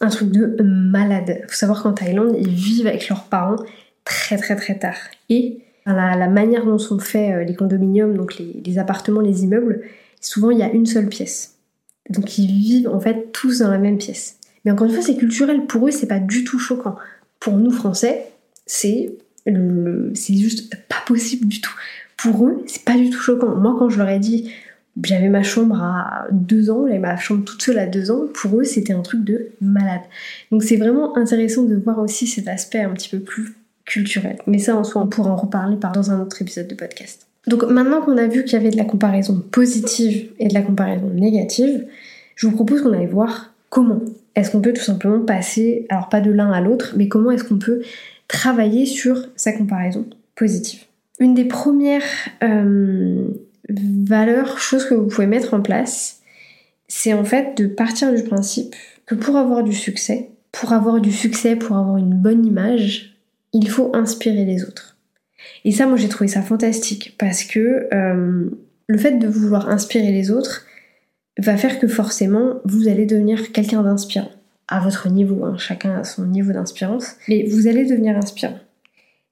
un 0.00 0.08
truc 0.08 0.30
de 0.30 0.62
malade. 0.62 1.42
Faut 1.48 1.54
savoir 1.54 1.82
qu'en 1.82 1.92
Thaïlande, 1.92 2.36
ils 2.38 2.48
vivent 2.48 2.86
avec 2.86 3.08
leurs 3.08 3.24
parents 3.24 3.56
très 4.04 4.36
très 4.36 4.56
très 4.56 4.78
tard. 4.78 4.96
Et 5.28 5.60
la, 5.86 6.28
manière 6.28 6.64
dont 6.64 6.78
sont 6.78 6.98
faits 6.98 7.34
euh, 7.34 7.44
les 7.44 7.54
condominiums, 7.54 8.16
donc 8.16 8.36
les, 8.38 8.78
appartements, 8.78 9.20
les 9.20 9.44
immeubles, 9.44 9.82
souvent 10.20 10.50
il 10.50 10.58
y 10.58 10.62
a 10.62 10.70
une 10.70 10.86
seule 10.86 11.08
pièce. 11.08 11.56
Donc 12.10 12.38
ils 12.38 12.46
vivent 12.46 12.88
en 12.88 13.00
fait 13.00 13.32
tous 13.32 13.60
dans 13.60 13.70
la 13.70 13.78
même 13.78 13.98
pièce. 13.98 14.38
Mais 14.64 14.70
encore 14.70 14.86
une 14.86 14.92
fois, 14.92 15.02
c'est 15.02 15.16
culturel. 15.16 15.66
Pour 15.66 15.86
eux, 15.86 15.90
c'est 15.90 16.06
pas 16.06 16.18
du 16.18 16.44
tout 16.44 16.58
choquant. 16.58 16.96
Pour 17.40 17.56
nous, 17.56 17.70
Français, 17.70 18.26
c'est 18.66 19.14
c'est 19.46 20.34
juste 20.34 20.74
pas 20.88 21.02
possible 21.06 21.48
du 21.48 21.62
tout. 21.62 21.72
Pour 22.18 22.46
eux, 22.46 22.62
c'est 22.66 22.84
pas 22.84 22.96
du 22.96 23.08
tout 23.08 23.20
choquant. 23.20 23.54
Moi, 23.54 23.74
quand 23.78 23.88
je 23.88 23.96
leur 23.96 24.08
ai 24.10 24.18
dit, 24.18 24.52
j'avais 25.04 25.28
ma 25.28 25.42
chambre 25.42 25.76
à 25.76 26.26
deux 26.30 26.70
ans, 26.70 26.86
j'avais 26.86 26.98
ma 26.98 27.16
chambre 27.16 27.44
toute 27.44 27.62
seule 27.62 27.78
à 27.78 27.86
deux 27.86 28.10
ans. 28.10 28.22
Pour 28.34 28.60
eux, 28.60 28.64
c'était 28.64 28.92
un 28.92 29.02
truc 29.02 29.24
de 29.24 29.50
malade. 29.60 30.02
Donc 30.50 30.62
c'est 30.62 30.76
vraiment 30.76 31.16
intéressant 31.16 31.62
de 31.62 31.76
voir 31.76 31.98
aussi 31.98 32.26
cet 32.26 32.48
aspect 32.48 32.80
un 32.80 32.90
petit 32.90 33.08
peu 33.08 33.20
plus 33.20 33.54
culturel. 33.84 34.36
Mais 34.46 34.58
ça, 34.58 34.76
en 34.76 34.84
soi, 34.84 35.02
on 35.02 35.06
pourra 35.06 35.30
en 35.30 35.36
reparler 35.36 35.76
dans 35.76 36.10
un 36.10 36.20
autre 36.20 36.42
épisode 36.42 36.68
de 36.68 36.74
podcast. 36.74 37.26
Donc 37.46 37.64
maintenant 37.64 38.02
qu'on 38.02 38.18
a 38.18 38.26
vu 38.26 38.44
qu'il 38.44 38.54
y 38.54 38.56
avait 38.56 38.70
de 38.70 38.76
la 38.76 38.84
comparaison 38.84 39.42
positive 39.50 40.30
et 40.38 40.48
de 40.48 40.54
la 40.54 40.62
comparaison 40.62 41.08
négative, 41.08 41.86
je 42.34 42.46
vous 42.46 42.54
propose 42.54 42.82
qu'on 42.82 42.92
aille 42.92 43.06
voir 43.06 43.54
comment 43.70 44.00
est-ce 44.34 44.50
qu'on 44.50 44.60
peut 44.60 44.72
tout 44.72 44.82
simplement 44.82 45.20
passer, 45.20 45.86
alors 45.88 46.08
pas 46.08 46.20
de 46.20 46.30
l'un 46.30 46.52
à 46.52 46.60
l'autre, 46.60 46.94
mais 46.96 47.08
comment 47.08 47.30
est-ce 47.30 47.44
qu'on 47.44 47.58
peut 47.58 47.82
travailler 48.28 48.86
sur 48.86 49.26
sa 49.36 49.52
comparaison 49.52 50.06
positive. 50.36 50.84
Une 51.18 51.34
des 51.34 51.46
premières 51.46 52.04
euh, 52.44 53.26
valeur, 53.68 54.58
chose 54.58 54.84
que 54.86 54.94
vous 54.94 55.06
pouvez 55.06 55.26
mettre 55.26 55.54
en 55.54 55.60
place, 55.60 56.20
c'est 56.88 57.12
en 57.12 57.24
fait 57.24 57.56
de 57.56 57.66
partir 57.66 58.14
du 58.14 58.22
principe 58.22 58.74
que 59.06 59.14
pour 59.14 59.36
avoir 59.36 59.62
du 59.62 59.72
succès, 59.72 60.30
pour 60.52 60.72
avoir 60.72 61.00
du 61.00 61.12
succès, 61.12 61.56
pour 61.56 61.76
avoir 61.76 61.98
une 61.98 62.14
bonne 62.14 62.44
image, 62.44 63.16
il 63.52 63.68
faut 63.68 63.94
inspirer 63.94 64.44
les 64.44 64.64
autres. 64.64 64.96
Et 65.64 65.72
ça, 65.72 65.86
moi, 65.86 65.96
j'ai 65.96 66.08
trouvé 66.08 66.28
ça 66.28 66.42
fantastique 66.42 67.14
parce 67.18 67.44
que 67.44 67.88
euh, 67.92 68.50
le 68.86 68.98
fait 68.98 69.18
de 69.18 69.28
vouloir 69.28 69.68
inspirer 69.68 70.12
les 70.12 70.30
autres 70.30 70.66
va 71.38 71.56
faire 71.56 71.78
que 71.78 71.86
forcément 71.86 72.60
vous 72.64 72.88
allez 72.88 73.06
devenir 73.06 73.52
quelqu'un 73.52 73.82
d'inspirant. 73.82 74.30
À 74.66 74.80
votre 74.80 75.08
niveau, 75.08 75.44
hein. 75.44 75.56
chacun 75.56 76.00
a 76.00 76.04
son 76.04 76.26
niveau 76.26 76.52
d'inspirance, 76.52 77.16
mais 77.28 77.46
vous 77.48 77.68
allez 77.68 77.86
devenir 77.86 78.16
inspirant. 78.16 78.58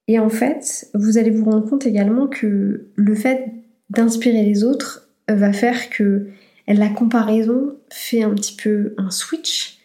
Et 0.08 0.18
en 0.18 0.28
fait, 0.28 0.88
vous 0.94 1.18
allez 1.18 1.30
vous 1.30 1.44
rendre 1.44 1.68
compte 1.68 1.84
également 1.84 2.26
que 2.26 2.86
le 2.94 3.14
fait 3.14 3.52
d'inspirer 3.90 4.42
les 4.42 4.64
autres 4.64 5.08
va 5.28 5.52
faire 5.52 5.90
que 5.90 6.28
la 6.68 6.88
comparaison 6.88 7.76
fait 7.90 8.22
un 8.22 8.34
petit 8.34 8.54
peu 8.54 8.94
un 8.98 9.10
switch, 9.10 9.78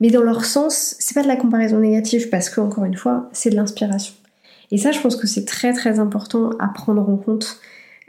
mais 0.00 0.10
dans 0.10 0.22
leur 0.22 0.44
sens, 0.44 0.96
c'est 0.98 1.14
pas 1.14 1.22
de 1.22 1.28
la 1.28 1.36
comparaison 1.36 1.78
négative 1.78 2.30
parce 2.30 2.48
que, 2.48 2.60
encore 2.60 2.84
une 2.84 2.96
fois, 2.96 3.28
c'est 3.32 3.50
de 3.50 3.56
l'inspiration. 3.56 4.14
Et 4.70 4.78
ça, 4.78 4.92
je 4.92 5.00
pense 5.00 5.16
que 5.16 5.26
c'est 5.26 5.44
très 5.44 5.72
très 5.72 5.98
important 5.98 6.50
à 6.58 6.68
prendre 6.68 7.08
en 7.08 7.16
compte 7.16 7.60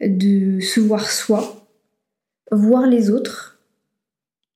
de 0.02 0.60
se 0.60 0.80
voir 0.80 1.10
soi, 1.10 1.68
voir 2.52 2.88
les 2.88 3.10
autres, 3.10 3.60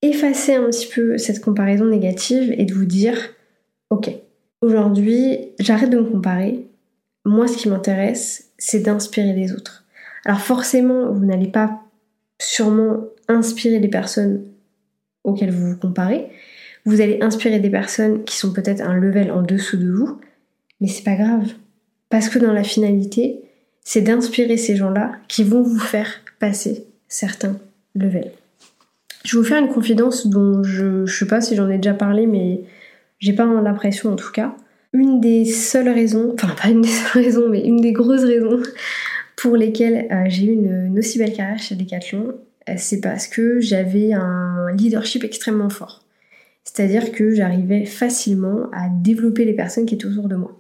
effacer 0.01 0.55
un 0.55 0.69
petit 0.69 0.87
peu 0.87 1.17
cette 1.17 1.41
comparaison 1.41 1.85
négative 1.85 2.53
et 2.57 2.65
de 2.65 2.73
vous 2.73 2.85
dire, 2.85 3.17
ok, 3.89 4.11
aujourd'hui, 4.61 5.51
j'arrête 5.59 5.89
de 5.89 5.97
me 5.97 6.09
comparer. 6.09 6.67
Moi, 7.25 7.47
ce 7.47 7.57
qui 7.57 7.69
m'intéresse, 7.69 8.51
c'est 8.57 8.81
d'inspirer 8.81 9.33
les 9.33 9.51
autres. 9.51 9.84
Alors 10.25 10.41
forcément, 10.41 11.11
vous 11.11 11.25
n'allez 11.25 11.47
pas 11.47 11.81
sûrement 12.41 13.05
inspirer 13.27 13.79
les 13.79 13.87
personnes 13.87 14.43
auxquelles 15.23 15.51
vous 15.51 15.71
vous 15.71 15.77
comparez. 15.77 16.27
Vous 16.85 17.01
allez 17.01 17.19
inspirer 17.21 17.59
des 17.59 17.69
personnes 17.69 18.23
qui 18.23 18.35
sont 18.37 18.53
peut-être 18.53 18.81
un 18.81 18.95
level 18.95 19.31
en 19.31 19.41
dessous 19.41 19.77
de 19.77 19.89
vous, 19.89 20.19
mais 20.81 20.87
c'est 20.87 21.03
pas 21.03 21.15
grave. 21.15 21.53
Parce 22.09 22.29
que 22.29 22.39
dans 22.39 22.53
la 22.53 22.63
finalité, 22.63 23.39
c'est 23.83 24.01
d'inspirer 24.01 24.57
ces 24.57 24.75
gens-là 24.75 25.13
qui 25.27 25.43
vont 25.43 25.61
vous 25.61 25.79
faire 25.79 26.21
passer 26.39 26.85
certains 27.07 27.57
levels. 27.95 28.31
Je 29.23 29.35
vais 29.35 29.41
vous 29.41 29.47
faire 29.47 29.61
une 29.61 29.73
confidence 29.73 30.27
dont 30.27 30.63
je, 30.63 31.01
ne 31.01 31.05
sais 31.05 31.25
pas 31.25 31.41
si 31.41 31.55
j'en 31.55 31.69
ai 31.69 31.77
déjà 31.77 31.93
parlé, 31.93 32.27
mais 32.27 32.61
j'ai 33.19 33.33
pas 33.33 33.45
l'impression 33.45 34.11
en 34.11 34.15
tout 34.15 34.31
cas. 34.31 34.55
Une 34.93 35.19
des 35.19 35.45
seules 35.45 35.89
raisons, 35.89 36.33
enfin 36.33 36.53
pas 36.61 36.69
une 36.69 36.81
des 36.81 36.87
seules 36.87 37.23
raisons, 37.23 37.49
mais 37.49 37.61
une 37.61 37.81
des 37.81 37.91
grosses 37.91 38.23
raisons 38.23 38.61
pour 39.45 39.57
lesquelles 39.57 40.07
euh, 40.11 40.23
j'ai 40.27 40.45
eu 40.45 40.53
une, 40.53 40.97
aussi 40.97 41.19
belle 41.19 41.31
carrière 41.31 41.59
chez 41.59 41.75
Decathlon, 41.75 42.33
euh, 42.67 42.73
c'est 42.77 42.99
parce 42.99 43.27
que 43.27 43.59
j'avais 43.59 44.11
un 44.11 44.71
leadership 44.71 45.23
extrêmement 45.23 45.69
fort. 45.69 46.03
C'est-à-dire 46.63 47.11
que 47.11 47.29
j'arrivais 47.29 47.85
facilement 47.85 48.71
à 48.73 48.89
développer 48.89 49.45
les 49.45 49.53
personnes 49.53 49.85
qui 49.85 49.93
étaient 49.93 50.07
autour 50.07 50.29
de 50.29 50.35
moi. 50.35 50.59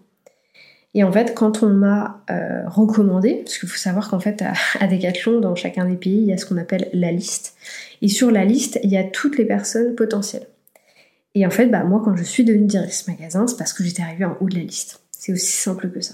Et 0.93 1.03
en 1.03 1.11
fait, 1.11 1.33
quand 1.33 1.63
on 1.63 1.69
m'a 1.69 2.23
euh, 2.29 2.61
recommandé, 2.67 3.41
parce 3.43 3.57
qu'il 3.57 3.67
faut 3.67 3.75
savoir 3.75 4.07
qu'en 4.07 4.19
fait, 4.19 4.43
à, 4.79 4.85
Decathlon, 4.85 5.39
dans 5.39 5.55
chacun 5.55 5.85
des 5.85 5.97
pays, 5.97 6.19
il 6.19 6.25
y 6.25 6.31
a 6.31 6.37
ce 6.37 6.45
qu'on 6.45 6.57
appelle 6.57 6.87
la 6.93 7.11
liste. 7.11 7.55
Et 8.03 8.07
sur 8.07 8.29
la 8.29 8.45
liste, 8.45 8.79
il 8.83 8.91
y 8.91 8.97
a 8.97 9.03
toutes 9.03 9.39
les 9.39 9.45
personnes 9.45 9.95
potentielles. 9.95 10.45
Et 11.33 11.43
en 11.47 11.49
fait, 11.49 11.65
bah, 11.65 11.83
moi, 11.83 12.03
quand 12.05 12.15
je 12.15 12.23
suis 12.23 12.43
devenue 12.43 12.67
directrice 12.67 13.07
magasin, 13.07 13.47
c'est 13.47 13.57
parce 13.57 13.73
que 13.73 13.83
j'étais 13.83 14.03
arrivée 14.03 14.25
en 14.25 14.37
haut 14.39 14.47
de 14.47 14.55
la 14.55 14.61
liste. 14.61 15.01
C'est 15.09 15.33
aussi 15.33 15.57
simple 15.57 15.89
que 15.89 16.01
ça. 16.01 16.13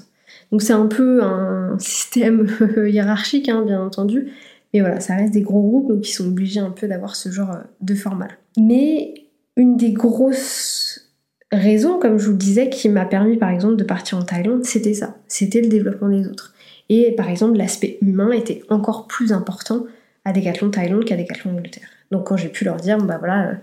Donc 0.52 0.62
c'est 0.62 0.74
un 0.74 0.88
peu 0.88 1.24
un 1.24 1.78
système 1.80 2.48
hiérarchique, 2.88 3.50
hein, 3.50 3.64
bien 3.66 3.82
entendu. 3.82 4.32
Mais 4.74 4.80
voilà, 4.80 5.00
ça 5.00 5.16
reste 5.16 5.34
des 5.34 5.42
gros 5.42 5.62
groupes, 5.62 5.90
donc 5.90 6.08
ils 6.08 6.14
sont 6.14 6.28
obligés 6.28 6.60
un 6.60 6.72
peu 6.72 6.88
d'avoir 6.88 7.16
ce 7.16 7.30
genre 7.30 7.58
de 7.82 7.96
format. 7.96 8.30
Mais 8.58 9.14
une 9.58 9.78
des 9.78 9.92
grosses 9.92 11.12
raison, 11.52 12.00
comme 12.00 12.18
je 12.18 12.26
vous 12.26 12.32
le 12.32 12.38
disais, 12.38 12.70
qui 12.70 12.90
m'a 12.90 13.06
permis 13.06 13.38
par 13.38 13.50
exemple 13.50 13.76
de 13.76 13.84
partir 13.84 14.18
en 14.18 14.24
Thaïlande, 14.24 14.64
c'était 14.64 14.94
ça, 14.94 15.18
c'était 15.28 15.62
le 15.62 15.68
développement 15.68 16.10
des 16.10 16.28
autres. 16.28 16.54
Et 16.90 17.12
par 17.12 17.30
exemple, 17.30 17.58
l'aspect 17.58 17.98
humain 18.02 18.32
était 18.32 18.64
encore 18.70 19.08
plus 19.08 19.32
important 19.32 19.86
à 20.26 20.34
Decathlon 20.34 20.72
Thaïlande 20.72 21.06
qu'à 21.06 21.18
Decathlon 21.18 21.52
Angleterre. 21.52 21.88
Donc 22.12 22.28
quand 22.28 22.38
j'ai 22.38 22.50
pu 22.50 22.66
leur 22.66 22.78
dire, 22.78 22.98
bah 22.98 23.18
voilà, 23.18 23.50
euh, 23.50 23.54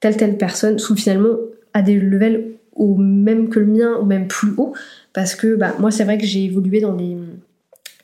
telle 0.00 0.16
telle 0.16 0.36
personne, 0.36 0.78
sont 0.78 0.96
finalement 0.96 1.36
à 1.74 1.82
des 1.82 1.98
levels 1.98 2.57
au 2.78 2.96
même 2.96 3.48
que 3.48 3.58
le 3.58 3.66
mien, 3.66 3.98
ou 4.00 4.04
même 4.04 4.28
plus 4.28 4.52
haut, 4.56 4.72
parce 5.12 5.34
que 5.34 5.56
bah, 5.56 5.74
moi 5.78 5.90
c'est 5.90 6.04
vrai 6.04 6.16
que 6.16 6.24
j'ai 6.24 6.44
évolué 6.44 6.80
dans 6.80 6.94
des, 6.94 7.16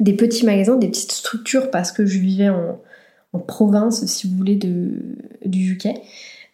des 0.00 0.12
petits 0.12 0.44
magasins, 0.44 0.76
des 0.76 0.88
petites 0.88 1.12
structures, 1.12 1.70
parce 1.70 1.92
que 1.92 2.04
je 2.04 2.18
vivais 2.18 2.50
en, 2.50 2.80
en 3.32 3.38
province, 3.38 4.04
si 4.06 4.28
vous 4.28 4.36
voulez, 4.36 4.56
de, 4.56 4.90
du 5.44 5.72
UK. 5.72 5.88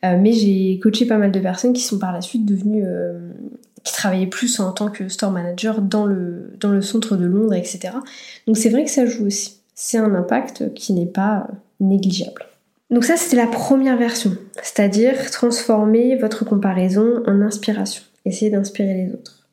Euh, 0.04 0.16
mais 0.18 0.32
j'ai 0.32 0.78
coaché 0.82 1.06
pas 1.06 1.18
mal 1.18 1.30
de 1.30 1.40
personnes 1.40 1.72
qui 1.72 1.82
sont 1.82 1.98
par 1.98 2.12
la 2.12 2.22
suite 2.22 2.46
devenues 2.46 2.84
euh, 2.86 3.32
qui 3.84 3.92
travaillaient 3.92 4.26
plus 4.26 4.60
en 4.60 4.72
tant 4.72 4.90
que 4.90 5.08
store 5.08 5.30
manager 5.30 5.82
dans 5.82 6.06
le, 6.06 6.52
dans 6.58 6.70
le 6.70 6.80
centre 6.80 7.16
de 7.16 7.26
Londres, 7.26 7.54
etc. 7.54 7.94
Donc 8.46 8.56
c'est 8.56 8.70
vrai 8.70 8.84
que 8.84 8.90
ça 8.90 9.04
joue 9.04 9.26
aussi. 9.26 9.58
C'est 9.74 9.98
un 9.98 10.14
impact 10.14 10.72
qui 10.74 10.92
n'est 10.94 11.06
pas 11.06 11.48
négligeable. 11.80 12.46
Donc 12.90 13.04
ça, 13.04 13.16
c'était 13.16 13.36
la 13.36 13.46
première 13.46 13.96
version, 13.96 14.36
c'est-à-dire 14.62 15.30
transformer 15.30 16.16
votre 16.16 16.44
comparaison 16.44 17.22
en 17.26 17.40
inspiration, 17.40 18.02
essayer 18.30 18.50
d'inspirer 18.50 18.94
les 18.94 19.12
autres. 19.12 19.49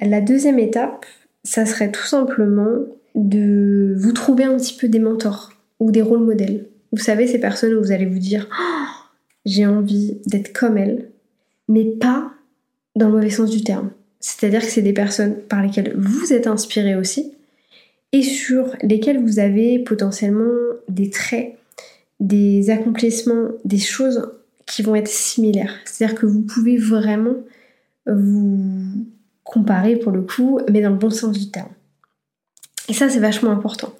La 0.00 0.20
deuxième 0.20 0.58
étape, 0.58 1.06
ça 1.44 1.66
serait 1.66 1.90
tout 1.90 2.06
simplement 2.06 2.86
de 3.14 3.94
vous 3.96 4.12
trouver 4.12 4.44
un 4.44 4.56
petit 4.56 4.76
peu 4.76 4.88
des 4.88 4.98
mentors 4.98 5.52
ou 5.80 5.90
des 5.90 6.02
rôles 6.02 6.24
modèles. 6.24 6.66
Vous 6.92 7.02
savez, 7.02 7.26
ces 7.26 7.38
personnes 7.38 7.74
où 7.74 7.82
vous 7.82 7.92
allez 7.92 8.06
vous 8.06 8.18
dire 8.18 8.48
oh, 8.50 8.86
j'ai 9.44 9.66
envie 9.66 10.18
d'être 10.26 10.52
comme 10.52 10.78
elle, 10.78 11.08
mais 11.68 11.84
pas 11.84 12.32
dans 12.96 13.08
le 13.08 13.14
mauvais 13.14 13.30
sens 13.30 13.50
du 13.50 13.62
terme. 13.62 13.90
C'est-à-dire 14.20 14.60
que 14.60 14.66
c'est 14.66 14.82
des 14.82 14.92
personnes 14.92 15.36
par 15.48 15.62
lesquelles 15.62 15.94
vous 15.96 16.32
êtes 16.32 16.46
inspiré 16.46 16.94
aussi 16.94 17.32
et 18.12 18.22
sur 18.22 18.76
lesquelles 18.82 19.22
vous 19.22 19.38
avez 19.38 19.78
potentiellement 19.78 20.52
des 20.88 21.10
traits, 21.10 21.56
des 22.20 22.70
accomplissements, 22.70 23.48
des 23.64 23.78
choses 23.78 24.30
qui 24.66 24.82
vont 24.82 24.94
être 24.94 25.08
similaires. 25.08 25.74
C'est-à-dire 25.84 26.16
que 26.16 26.26
vous 26.26 26.42
pouvez 26.42 26.76
vraiment 26.76 27.36
vous 28.06 29.06
comparer 29.44 29.96
pour 29.96 30.12
le 30.12 30.22
coup, 30.22 30.60
mais 30.70 30.82
dans 30.82 30.90
le 30.90 30.96
bon 30.96 31.10
sens 31.10 31.38
du 31.38 31.50
terme. 31.50 31.68
Et 32.88 32.94
ça, 32.94 33.08
c'est 33.08 33.20
vachement 33.20 33.50
important. 33.50 33.92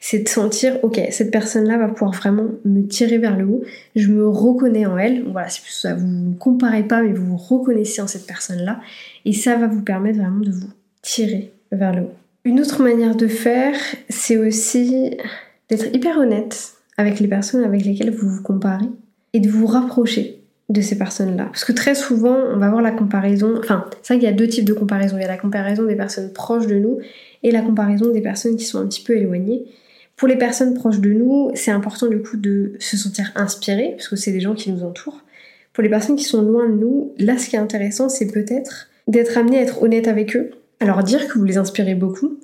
C'est 0.00 0.20
de 0.20 0.28
sentir, 0.28 0.78
ok, 0.84 1.00
cette 1.10 1.32
personne-là 1.32 1.76
va 1.76 1.88
pouvoir 1.88 2.12
vraiment 2.12 2.46
me 2.64 2.86
tirer 2.86 3.18
vers 3.18 3.36
le 3.36 3.46
haut, 3.46 3.64
je 3.96 4.12
me 4.12 4.28
reconnais 4.28 4.86
en 4.86 4.96
elle, 4.96 5.24
voilà, 5.24 5.48
c'est 5.48 5.60
plus 5.60 5.72
ça, 5.72 5.94
vous 5.94 6.06
ne 6.06 6.34
comparez 6.34 6.84
pas, 6.84 7.02
mais 7.02 7.12
vous 7.12 7.26
vous 7.26 7.36
reconnaissez 7.36 8.00
en 8.00 8.06
cette 8.06 8.24
personne-là, 8.24 8.80
et 9.24 9.32
ça 9.32 9.56
va 9.56 9.66
vous 9.66 9.82
permettre 9.82 10.18
vraiment 10.18 10.38
de 10.38 10.52
vous 10.52 10.70
tirer 11.02 11.52
vers 11.72 11.92
le 11.92 12.02
haut. 12.02 12.14
Une 12.44 12.60
autre 12.60 12.80
manière 12.80 13.16
de 13.16 13.26
faire, 13.26 13.74
c'est 14.08 14.36
aussi 14.36 15.16
d'être 15.68 15.92
hyper 15.92 16.16
honnête 16.16 16.74
avec 16.96 17.18
les 17.18 17.26
personnes 17.26 17.64
avec 17.64 17.84
lesquelles 17.84 18.14
vous 18.14 18.28
vous 18.28 18.42
comparez, 18.42 18.86
et 19.32 19.40
de 19.40 19.48
vous 19.50 19.66
rapprocher 19.66 20.37
de 20.68 20.80
ces 20.80 20.98
personnes-là. 20.98 21.44
Parce 21.46 21.64
que 21.64 21.72
très 21.72 21.94
souvent, 21.94 22.36
on 22.52 22.58
va 22.58 22.68
voir 22.68 22.82
la 22.82 22.90
comparaison, 22.90 23.54
enfin, 23.58 23.86
c'est 24.02 24.14
vrai 24.14 24.20
qu'il 24.20 24.28
y 24.28 24.32
a 24.32 24.36
deux 24.36 24.48
types 24.48 24.66
de 24.66 24.74
comparaison, 24.74 25.16
il 25.16 25.22
y 25.22 25.24
a 25.24 25.28
la 25.28 25.38
comparaison 25.38 25.84
des 25.84 25.96
personnes 25.96 26.32
proches 26.32 26.66
de 26.66 26.76
nous, 26.76 26.98
et 27.42 27.50
la 27.50 27.62
comparaison 27.62 28.10
des 28.10 28.20
personnes 28.20 28.56
qui 28.56 28.64
sont 28.64 28.78
un 28.78 28.86
petit 28.86 29.02
peu 29.02 29.16
éloignées. 29.16 29.64
Pour 30.16 30.28
les 30.28 30.36
personnes 30.36 30.74
proches 30.74 31.00
de 31.00 31.10
nous, 31.10 31.50
c'est 31.54 31.70
important 31.70 32.06
du 32.06 32.20
coup 32.20 32.36
de 32.36 32.72
se 32.80 32.96
sentir 32.96 33.32
inspiré, 33.34 33.94
parce 33.96 34.08
que 34.08 34.16
c'est 34.16 34.32
des 34.32 34.40
gens 34.40 34.54
qui 34.54 34.70
nous 34.70 34.82
entourent. 34.82 35.22
Pour 35.72 35.82
les 35.82 35.88
personnes 35.88 36.16
qui 36.16 36.24
sont 36.24 36.42
loin 36.42 36.68
de 36.68 36.74
nous, 36.74 37.14
là 37.18 37.38
ce 37.38 37.48
qui 37.48 37.56
est 37.56 37.60
intéressant, 37.60 38.08
c'est 38.08 38.26
peut-être 38.26 38.88
d'être 39.06 39.38
amené 39.38 39.58
à 39.58 39.62
être 39.62 39.82
honnête 39.82 40.08
avec 40.08 40.36
eux, 40.36 40.50
alors 40.80 41.02
dire 41.02 41.28
que 41.28 41.38
vous 41.38 41.44
les 41.44 41.56
inspirez 41.56 41.94
beaucoup, 41.94 42.40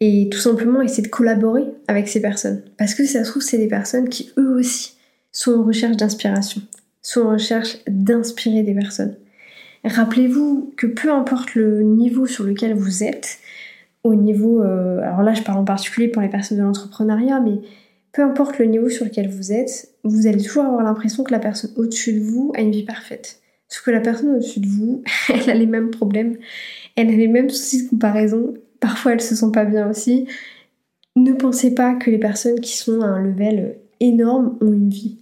et 0.00 0.28
tout 0.30 0.38
simplement 0.38 0.80
essayer 0.80 1.02
de 1.02 1.08
collaborer 1.08 1.64
avec 1.88 2.08
ces 2.08 2.22
personnes. 2.22 2.62
Parce 2.78 2.94
que 2.94 3.04
ça 3.04 3.22
se 3.24 3.30
trouve, 3.30 3.42
c'est 3.42 3.58
des 3.58 3.68
personnes 3.68 4.08
qui 4.08 4.32
eux 4.38 4.56
aussi 4.56 4.94
sont 5.30 5.52
en 5.52 5.62
recherche 5.62 5.96
d'inspiration, 5.96 6.62
sont 7.02 7.22
en 7.22 7.30
recherche 7.32 7.78
d'inspirer 7.86 8.62
des 8.62 8.74
personnes. 8.74 9.16
Rappelez-vous 9.84 10.74
que 10.76 10.86
peu 10.86 11.10
importe 11.10 11.54
le 11.54 11.82
niveau 11.82 12.26
sur 12.26 12.44
lequel 12.44 12.74
vous 12.74 13.02
êtes, 13.02 13.38
au 14.04 14.14
niveau, 14.14 14.62
euh, 14.62 15.00
alors 15.00 15.22
là 15.22 15.34
je 15.34 15.42
parle 15.42 15.58
en 15.58 15.64
particulier 15.64 16.08
pour 16.08 16.22
les 16.22 16.28
personnes 16.28 16.58
de 16.58 16.62
l'entrepreneuriat, 16.62 17.40
mais 17.40 17.60
peu 18.12 18.22
importe 18.22 18.58
le 18.58 18.66
niveau 18.66 18.88
sur 18.88 19.04
lequel 19.04 19.30
vous 19.30 19.52
êtes, 19.52 19.90
vous 20.04 20.26
allez 20.26 20.42
toujours 20.42 20.64
avoir 20.64 20.82
l'impression 20.82 21.24
que 21.24 21.32
la 21.32 21.38
personne 21.38 21.70
au-dessus 21.76 22.12
de 22.14 22.20
vous 22.20 22.52
a 22.56 22.60
une 22.60 22.72
vie 22.72 22.84
parfaite. 22.84 23.40
Sauf 23.68 23.84
que 23.84 23.90
la 23.90 24.00
personne 24.00 24.34
au-dessus 24.34 24.60
de 24.60 24.66
vous, 24.66 25.02
elle 25.28 25.48
a 25.48 25.54
les 25.54 25.66
mêmes 25.66 25.90
problèmes, 25.90 26.36
elle 26.96 27.08
a 27.08 27.12
les 27.12 27.28
mêmes 27.28 27.50
soucis 27.50 27.84
de 27.84 27.90
comparaison, 27.90 28.54
parfois 28.80 29.12
elle 29.12 29.20
se 29.20 29.34
sent 29.34 29.52
pas 29.52 29.64
bien 29.64 29.88
aussi. 29.88 30.26
Ne 31.16 31.32
pensez 31.32 31.74
pas 31.74 31.94
que 31.94 32.10
les 32.10 32.18
personnes 32.18 32.60
qui 32.60 32.76
sont 32.76 33.00
à 33.00 33.06
un 33.06 33.22
level 33.22 33.76
énorme 34.00 34.58
ont 34.60 34.72
une 34.72 34.90
vie 34.90 35.19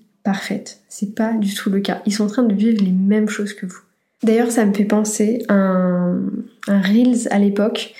C'est 0.88 1.14
pas 1.14 1.32
du 1.32 1.54
tout 1.54 1.70
le 1.70 1.80
cas. 1.80 2.02
Ils 2.06 2.12
sont 2.12 2.24
en 2.24 2.28
train 2.28 2.42
de 2.42 2.54
vivre 2.54 2.82
les 2.82 2.92
mêmes 2.92 3.28
choses 3.28 3.54
que 3.54 3.66
vous. 3.66 3.80
D'ailleurs, 4.22 4.50
ça 4.50 4.64
me 4.64 4.74
fait 4.74 4.84
penser 4.84 5.44
à 5.48 5.54
un, 5.54 6.16
un 6.66 6.80
Reels 6.80 7.28
à 7.30 7.38
l'époque 7.38 7.94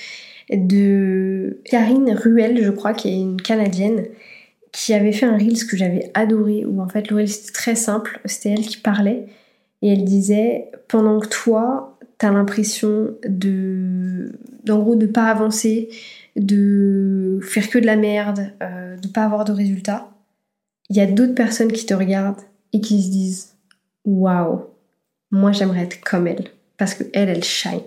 de 0.51 1.59
Karine 1.65 2.13
Ruel, 2.13 2.63
je 2.63 2.71
crois, 2.71 2.95
qui 2.95 3.09
est 3.09 3.21
une 3.21 3.41
Canadienne, 3.41 4.05
qui 4.73 4.95
avait 4.95 5.13
fait 5.13 5.27
un 5.27 5.37
Reels 5.37 5.67
que 5.67 5.77
j'avais 5.77 6.11
adoré, 6.15 6.65
où 6.65 6.81
en 6.81 6.89
fait 6.89 7.11
le 7.11 7.17
Reels 7.17 7.29
c'était 7.29 7.53
très 7.53 7.75
simple, 7.75 8.21
c'était 8.25 8.51
elle 8.51 8.67
qui 8.67 8.79
parlait, 8.79 9.27
et 9.83 9.93
elle 9.93 10.05
disait, 10.05 10.71
pendant 10.89 11.21
que 11.21 11.29
toi, 11.29 11.99
t'as 12.19 12.33
l'impression 12.33 13.15
de, 13.29 14.33
d'en 14.65 14.79
gros, 14.81 14.97
de 14.97 15.07
pas 15.07 15.27
avancer, 15.27 15.89
de 16.37 17.39
faire 17.43 17.69
que 17.71 17.79
de 17.79 17.87
la 17.87 17.97
merde, 17.97 18.53
euh, 18.63 18.97
de 18.97 19.09
pas 19.09 19.25
avoir 19.25 19.45
de 19.45 19.53
résultats, 19.53 20.11
il 20.90 20.97
y 20.97 21.00
a 21.00 21.07
d'autres 21.07 21.35
personnes 21.35 21.73
qui 21.73 21.87
te 21.87 21.95
regardent 21.95 22.40
et 22.73 22.80
qui 22.80 23.02
se 23.02 23.11
disent 23.11 23.54
waouh, 24.04 24.64
moi 25.30 25.52
j'aimerais 25.52 25.83
être 25.83 26.00
comme 26.00 26.26
elle 26.26 26.49
parce 26.76 26.95
que 26.95 27.04
elle, 27.12 27.28
elle 27.28 27.45
shine. 27.45 27.80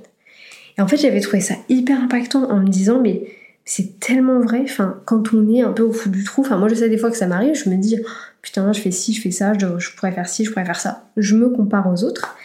Et 0.77 0.81
en 0.81 0.87
fait, 0.87 0.97
j'avais 0.97 1.19
trouvé 1.19 1.41
ça 1.41 1.55
hyper 1.69 1.99
impactant 1.99 2.49
en 2.49 2.59
me 2.59 2.67
disant 2.67 3.01
mais 3.01 3.23
c'est 3.65 3.99
tellement 3.99 4.39
vrai. 4.39 4.61
Enfin, 4.63 5.01
quand 5.05 5.33
on 5.33 5.49
est 5.49 5.61
un 5.61 5.71
peu 5.71 5.83
au 5.83 5.91
fond 5.93 6.09
du 6.09 6.23
trou, 6.23 6.41
enfin 6.41 6.57
moi 6.57 6.67
je 6.67 6.75
sais 6.75 6.89
des 6.89 6.97
fois 6.97 7.11
que 7.11 7.17
ça 7.17 7.27
m'arrive, 7.27 7.55
je 7.55 7.69
me 7.69 7.77
dis 7.77 7.97
putain, 8.41 8.71
je 8.73 8.81
fais 8.81 8.91
ci, 8.91 9.13
je 9.13 9.21
fais 9.21 9.31
ça, 9.31 9.53
je, 9.57 9.95
pourrais 9.95 10.11
faire 10.11 10.27
ci, 10.27 10.45
je 10.45 10.51
pourrais 10.51 10.65
faire 10.65 10.79
ça. 10.79 11.05
Je 11.17 11.35
me 11.35 11.49
compare 11.49 11.87
aux 11.87 12.03
autres. 12.03 12.35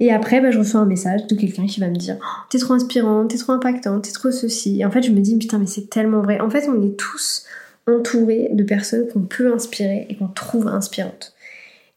Et 0.00 0.12
après, 0.12 0.40
bah, 0.40 0.50
je 0.50 0.58
reçois 0.58 0.80
un 0.80 0.86
message 0.86 1.26
de 1.28 1.36
quelqu'un 1.36 1.66
qui 1.66 1.78
va 1.78 1.88
me 1.88 1.96
dire 1.96 2.16
oh, 2.20 2.46
T'es 2.50 2.58
trop 2.58 2.74
inspirante, 2.74 3.30
t'es 3.30 3.38
trop 3.38 3.52
impactante, 3.52 4.04
t'es 4.04 4.12
trop 4.12 4.30
ceci. 4.30 4.80
Et 4.80 4.84
en 4.84 4.90
fait, 4.90 5.02
je 5.02 5.12
me 5.12 5.20
dis 5.20 5.36
Putain, 5.38 5.58
mais 5.58 5.66
c'est 5.66 5.88
tellement 5.88 6.22
vrai. 6.22 6.40
En 6.40 6.50
fait, 6.50 6.68
on 6.68 6.82
est 6.82 6.96
tous 6.96 7.44
entourés 7.86 8.48
de 8.52 8.64
personnes 8.64 9.08
qu'on 9.08 9.22
peut 9.22 9.52
inspirer 9.52 10.06
et 10.08 10.16
qu'on 10.16 10.28
trouve 10.28 10.68
inspirantes. 10.68 11.34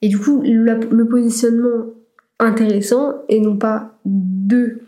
Et 0.01 0.07
du 0.07 0.17
coup, 0.17 0.41
le, 0.43 1.03
positionnement 1.07 1.85
intéressant, 2.39 3.13
et 3.29 3.39
non 3.39 3.57
pas 3.57 3.97
de 4.05 4.81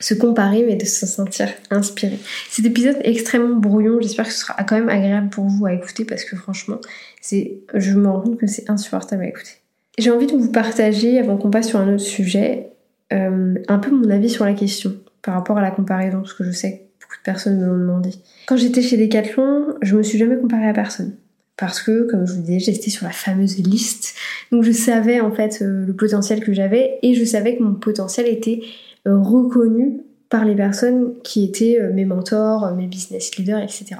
se 0.00 0.14
comparer, 0.14 0.64
mais 0.64 0.76
de 0.76 0.84
se 0.84 1.06
sentir 1.06 1.48
inspiré. 1.70 2.18
Cet 2.48 2.64
épisode 2.64 2.96
est 3.02 3.10
extrêmement 3.10 3.56
brouillon, 3.56 4.00
j'espère 4.00 4.26
que 4.26 4.32
ce 4.32 4.40
sera 4.40 4.62
quand 4.62 4.76
même 4.76 4.88
agréable 4.88 5.28
pour 5.30 5.46
vous 5.46 5.66
à 5.66 5.72
écouter 5.72 6.04
parce 6.04 6.24
que 6.24 6.36
franchement, 6.36 6.78
c'est, 7.20 7.58
je 7.74 7.94
me 7.94 8.08
rends 8.08 8.20
compte 8.20 8.38
que 8.38 8.46
c'est 8.46 8.70
insupportable 8.70 9.24
à 9.24 9.28
écouter. 9.28 9.50
J'ai 9.98 10.12
envie 10.12 10.26
de 10.26 10.36
vous 10.36 10.52
partager, 10.52 11.18
avant 11.18 11.36
qu'on 11.36 11.50
passe 11.50 11.68
sur 11.68 11.80
un 11.80 11.92
autre 11.92 12.04
sujet, 12.04 12.70
euh, 13.12 13.54
un 13.66 13.78
peu 13.78 13.90
mon 13.90 14.08
avis 14.10 14.30
sur 14.30 14.44
la 14.44 14.54
question 14.54 14.94
par 15.22 15.34
rapport 15.34 15.58
à 15.58 15.62
la 15.62 15.72
comparaison, 15.72 16.18
parce 16.18 16.34
que 16.34 16.44
je 16.44 16.52
sais 16.52 16.87
beaucoup 17.08 17.18
de 17.18 17.24
personnes 17.24 17.58
me 17.58 17.66
l'ont 17.66 17.78
demandé. 17.78 18.10
Quand 18.46 18.56
j'étais 18.56 18.82
chez 18.82 18.96
Decathlon, 18.96 19.76
je 19.80 19.96
me 19.96 20.02
suis 20.02 20.18
jamais 20.18 20.36
comparée 20.36 20.68
à 20.68 20.74
personne. 20.74 21.14
Parce 21.56 21.82
que, 21.82 22.08
comme 22.08 22.26
je 22.26 22.34
vous 22.34 22.42
disais, 22.42 22.60
j'étais 22.60 22.90
sur 22.90 23.04
la 23.04 23.12
fameuse 23.12 23.58
liste. 23.58 24.14
Donc 24.52 24.62
je 24.62 24.72
savais 24.72 25.20
en 25.20 25.32
fait 25.32 25.60
euh, 25.62 25.86
le 25.86 25.92
potentiel 25.92 26.44
que 26.44 26.52
j'avais 26.52 26.98
et 27.02 27.14
je 27.14 27.24
savais 27.24 27.56
que 27.56 27.62
mon 27.62 27.74
potentiel 27.74 28.28
était 28.28 28.60
euh, 29.08 29.18
reconnu 29.18 30.02
par 30.28 30.44
les 30.44 30.54
personnes 30.54 31.14
qui 31.24 31.44
étaient 31.44 31.80
mes 31.94 32.04
mentors, 32.04 32.74
mes 32.74 32.86
business 32.86 33.34
leaders, 33.36 33.62
etc. 33.62 33.96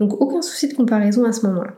Donc 0.00 0.20
aucun 0.20 0.42
souci 0.42 0.66
de 0.66 0.74
comparaison 0.74 1.24
à 1.24 1.32
ce 1.32 1.46
moment-là 1.46 1.74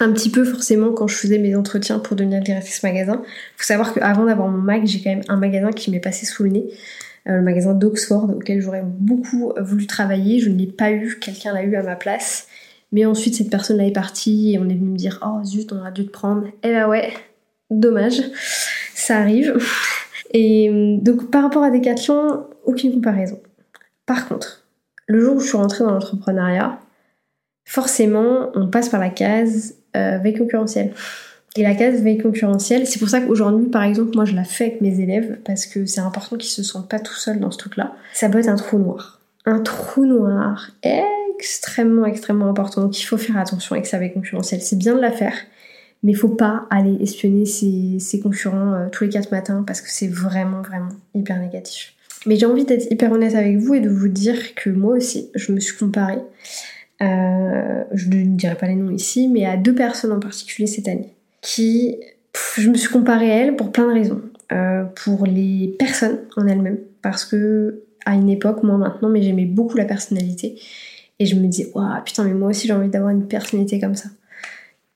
un 0.00 0.12
petit 0.12 0.30
peu 0.30 0.44
forcément 0.44 0.92
quand 0.92 1.06
je 1.06 1.16
faisais 1.16 1.38
mes 1.38 1.56
entretiens 1.56 1.98
pour 1.98 2.16
devenir 2.16 2.40
directrice 2.40 2.82
magasin. 2.82 3.22
Faut 3.56 3.64
savoir 3.64 3.94
qu'avant 3.94 4.26
d'avoir 4.26 4.48
mon 4.48 4.58
Mac, 4.58 4.86
j'ai 4.86 5.02
quand 5.02 5.10
même 5.10 5.24
un 5.28 5.36
magasin 5.36 5.70
qui 5.70 5.90
m'est 5.90 6.00
passé 6.00 6.26
sous 6.26 6.44
le 6.44 6.50
nez, 6.50 6.66
euh, 6.68 7.17
le 7.36 7.42
magasin 7.42 7.74
d'Oxford 7.74 8.30
auquel 8.30 8.60
j'aurais 8.60 8.82
beaucoup 8.84 9.52
voulu 9.60 9.86
travailler. 9.86 10.40
Je 10.40 10.48
ne 10.48 10.56
l'ai 10.56 10.66
pas 10.66 10.90
eu, 10.90 11.18
quelqu'un 11.20 11.52
l'a 11.52 11.62
eu 11.62 11.76
à 11.76 11.82
ma 11.82 11.96
place. 11.96 12.48
Mais 12.92 13.04
ensuite 13.04 13.34
cette 13.34 13.50
personne-là 13.50 13.86
est 13.86 13.92
partie 13.92 14.54
et 14.54 14.58
on 14.58 14.64
est 14.64 14.74
venu 14.74 14.90
me 14.90 14.96
dire 14.96 15.20
oh 15.22 15.44
zut 15.44 15.72
on 15.72 15.82
a 15.84 15.90
dû 15.90 16.06
te 16.06 16.10
prendre. 16.10 16.46
Eh 16.62 16.72
bah 16.72 16.88
ouais, 16.88 17.12
dommage, 17.70 18.22
ça 18.94 19.18
arrive. 19.18 19.58
Et 20.32 20.68
euh, 20.70 20.96
donc 21.00 21.30
par 21.30 21.42
rapport 21.42 21.62
à 21.62 21.70
Decathlon, 21.70 22.46
aucune 22.64 22.92
comparaison. 22.92 23.40
Par 24.06 24.28
contre, 24.28 24.66
le 25.06 25.20
jour 25.20 25.36
où 25.36 25.40
je 25.40 25.48
suis 25.48 25.56
rentrée 25.56 25.84
dans 25.84 25.92
l'entrepreneuriat, 25.92 26.78
forcément 27.64 28.50
on 28.54 28.68
passe 28.68 28.88
par 28.88 29.00
la 29.00 29.10
case 29.10 29.76
euh, 29.96 30.18
veille 30.18 30.36
concurrentielle. 30.36 30.92
Et 31.56 31.62
la 31.62 31.74
case 31.74 32.02
veille 32.02 32.18
concurrentielle, 32.18 32.86
c'est 32.86 32.98
pour 32.98 33.08
ça 33.08 33.20
qu'aujourd'hui, 33.20 33.66
par 33.66 33.82
exemple, 33.82 34.10
moi 34.14 34.24
je 34.24 34.34
la 34.34 34.44
fais 34.44 34.66
avec 34.66 34.80
mes 34.80 35.00
élèves 35.00 35.38
parce 35.44 35.66
que 35.66 35.86
c'est 35.86 36.00
important 36.00 36.36
qu'ils 36.36 36.50
se 36.50 36.62
sentent 36.62 36.88
pas 36.88 37.00
tout 37.00 37.14
seuls 37.14 37.40
dans 37.40 37.50
ce 37.50 37.58
truc-là. 37.58 37.94
Ça 38.14 38.28
peut 38.28 38.38
être 38.38 38.48
un 38.48 38.56
trou 38.56 38.78
noir. 38.78 39.20
Un 39.46 39.60
trou 39.60 40.04
noir 40.04 40.70
extrêmement, 40.82 42.06
extrêmement 42.06 42.48
important. 42.48 42.82
Donc 42.82 43.00
il 43.00 43.04
faut 43.04 43.16
faire 43.16 43.38
attention 43.38 43.74
avec 43.74 43.86
sa 43.86 43.98
veille 43.98 44.12
concurrentielle. 44.12 44.60
C'est 44.60 44.78
bien 44.78 44.94
de 44.94 45.00
la 45.00 45.10
faire, 45.10 45.34
mais 46.02 46.14
faut 46.14 46.28
pas 46.28 46.66
aller 46.70 46.96
espionner 47.00 47.46
ses, 47.46 48.20
concurrents 48.20 48.74
euh, 48.74 48.88
tous 48.92 49.04
les 49.04 49.10
quatre 49.10 49.32
matins 49.32 49.64
parce 49.66 49.80
que 49.80 49.88
c'est 49.90 50.08
vraiment, 50.08 50.62
vraiment 50.62 50.92
hyper 51.14 51.38
négatif. 51.40 51.94
Mais 52.26 52.36
j'ai 52.36 52.46
envie 52.46 52.64
d'être 52.64 52.90
hyper 52.92 53.10
honnête 53.10 53.34
avec 53.34 53.56
vous 53.56 53.74
et 53.74 53.80
de 53.80 53.88
vous 53.88 54.08
dire 54.08 54.54
que 54.54 54.70
moi 54.70 54.96
aussi, 54.96 55.30
je 55.34 55.52
me 55.52 55.60
suis 55.60 55.76
comparée 55.76 56.18
euh, 57.00 57.84
je 57.92 58.08
ne 58.08 58.36
dirai 58.36 58.56
pas 58.56 58.66
les 58.66 58.74
noms 58.74 58.90
ici, 58.90 59.28
mais 59.28 59.44
à 59.44 59.56
deux 59.56 59.74
personnes 59.74 60.12
en 60.12 60.20
particulier 60.20 60.66
cette 60.66 60.88
année, 60.88 61.14
qui, 61.40 61.96
je 62.56 62.68
me 62.68 62.74
suis 62.74 62.90
comparée 62.90 63.30
à 63.30 63.36
elles 63.36 63.56
pour 63.56 63.72
plein 63.72 63.86
de 63.86 63.92
raisons. 63.92 64.22
Euh, 64.50 64.84
pour 64.84 65.26
les 65.26 65.76
personnes 65.78 66.20
en 66.38 66.46
elles-mêmes, 66.46 66.78
parce 67.02 67.26
que 67.26 67.82
à 68.06 68.14
une 68.14 68.30
époque, 68.30 68.62
moi 68.62 68.78
maintenant, 68.78 69.10
mais 69.10 69.20
j'aimais 69.20 69.44
beaucoup 69.44 69.76
la 69.76 69.84
personnalité, 69.84 70.58
et 71.18 71.26
je 71.26 71.34
me 71.34 71.46
disais, 71.46 71.70
waouh, 71.74 72.02
putain, 72.02 72.24
mais 72.24 72.32
moi 72.32 72.48
aussi 72.48 72.66
j'ai 72.66 72.72
envie 72.72 72.88
d'avoir 72.88 73.10
une 73.10 73.26
personnalité 73.26 73.78
comme 73.78 73.94
ça. 73.94 74.08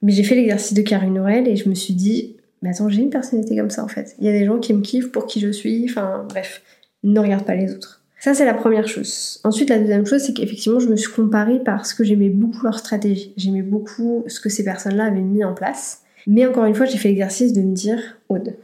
Mais 0.01 0.13
j'ai 0.13 0.23
fait 0.23 0.37
l'exercice 0.37 0.73
de 0.73 0.81
Karine 0.81 1.19
Aurel 1.19 1.47
et 1.47 1.57
je 1.57 1.69
me 1.69 1.75
suis 1.75 1.93
dit, 1.93 2.37
mais 2.63 2.71
attends, 2.71 2.89
j'ai 2.89 3.03
une 3.03 3.11
personnalité 3.11 3.55
comme 3.55 3.69
ça 3.69 3.85
en 3.85 3.89
fait. 3.89 4.17
Il 4.21 4.25
y 4.25 4.29
a 4.31 4.33
des 4.33 4.47
gens 4.47 4.59
qui 4.59 4.73
me 4.73 4.81
kiffent 4.81 5.13
pour 5.13 5.27
qui 5.27 5.39
je 5.39 5.51
suis, 5.53 5.87
enfin 5.87 6.25
bref, 6.31 6.63
ne 7.03 7.21
regarde 7.21 7.45
pas 7.45 7.55
les 7.55 7.75
autres. 7.75 8.03
Ça, 8.21 8.33
c'est 8.33 8.47
la 8.47 8.55
première 8.55 8.89
chose. 8.89 9.39
Ensuite, 9.45 9.69
la 9.69 9.81
deuxième 9.81 10.07
chose, 10.07 10.23
c'est 10.23 10.33
qu'effectivement, 10.33 10.79
je 10.79 10.89
me 10.89 10.97
suis 10.97 11.13
comparée 11.13 11.61
parce 11.63 11.93
que 11.93 12.05
j'aimais 12.05 12.31
beaucoup 12.31 12.65
leur 12.65 12.79
stratégie. 12.79 13.35
J'aimais 13.37 13.63
beaucoup 13.63 14.25
ce 14.29 14.41
que 14.41 14.49
ces 14.49 14.65
personnes-là 14.65 15.07
avaient 15.07 15.21
mis 15.21 15.45
en 15.45 15.55
place. 15.55 16.03
Mais 16.27 16.47
encore 16.47 16.65
une 16.65 16.75
fois, 16.75 16.87
j'ai 16.87 16.99
fait 16.99 17.09
l'exercice 17.09 17.53
de 17.53 17.61
me 17.63 17.75
dire, 17.75 18.17
Aude, 18.29 18.57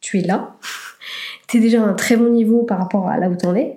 tu 0.00 0.18
es 0.18 0.22
là, 0.22 0.56
tu 1.48 1.58
es 1.58 1.60
déjà 1.60 1.82
à 1.82 1.86
un 1.86 1.94
très 1.94 2.16
bon 2.16 2.30
niveau 2.30 2.62
par 2.62 2.78
rapport 2.78 3.08
à 3.08 3.18
là 3.18 3.28
où 3.28 3.36
t'en 3.36 3.54
es, 3.54 3.76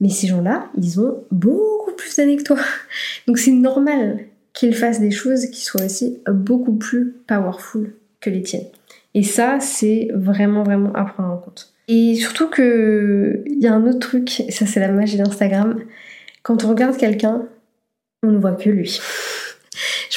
mais 0.00 0.08
ces 0.08 0.26
gens-là, 0.26 0.68
ils 0.76 1.00
ont 1.00 1.24
beaucoup 1.30 1.92
plus 1.96 2.16
d'années 2.16 2.36
que 2.36 2.42
toi. 2.42 2.58
Donc 3.26 3.38
c'est 3.38 3.52
normal 3.52 4.24
qu'ils 4.52 4.74
fassent 4.74 5.00
des 5.00 5.10
choses 5.10 5.46
qui 5.46 5.64
soient 5.64 5.84
aussi 5.84 6.18
beaucoup 6.28 6.74
plus 6.74 7.14
powerful 7.26 7.94
que 8.20 8.30
les 8.30 8.42
tiennes. 8.42 8.66
Et 9.14 9.22
ça, 9.22 9.58
c'est 9.60 10.08
vraiment, 10.14 10.62
vraiment 10.62 10.92
à 10.94 11.04
prendre 11.04 11.30
en 11.32 11.36
compte. 11.36 11.72
Et 11.88 12.14
surtout 12.14 12.48
que 12.48 13.42
il 13.46 13.60
y 13.60 13.66
a 13.66 13.74
un 13.74 13.86
autre 13.86 13.98
truc, 13.98 14.40
et 14.40 14.52
ça 14.52 14.64
c'est 14.66 14.78
la 14.80 14.92
magie 14.92 15.16
d'Instagram, 15.16 15.80
quand 16.42 16.64
on 16.64 16.68
regarde 16.68 16.96
quelqu'un, 16.96 17.48
on 18.22 18.30
ne 18.30 18.38
voit 18.38 18.52
que 18.52 18.70
lui. 18.70 19.00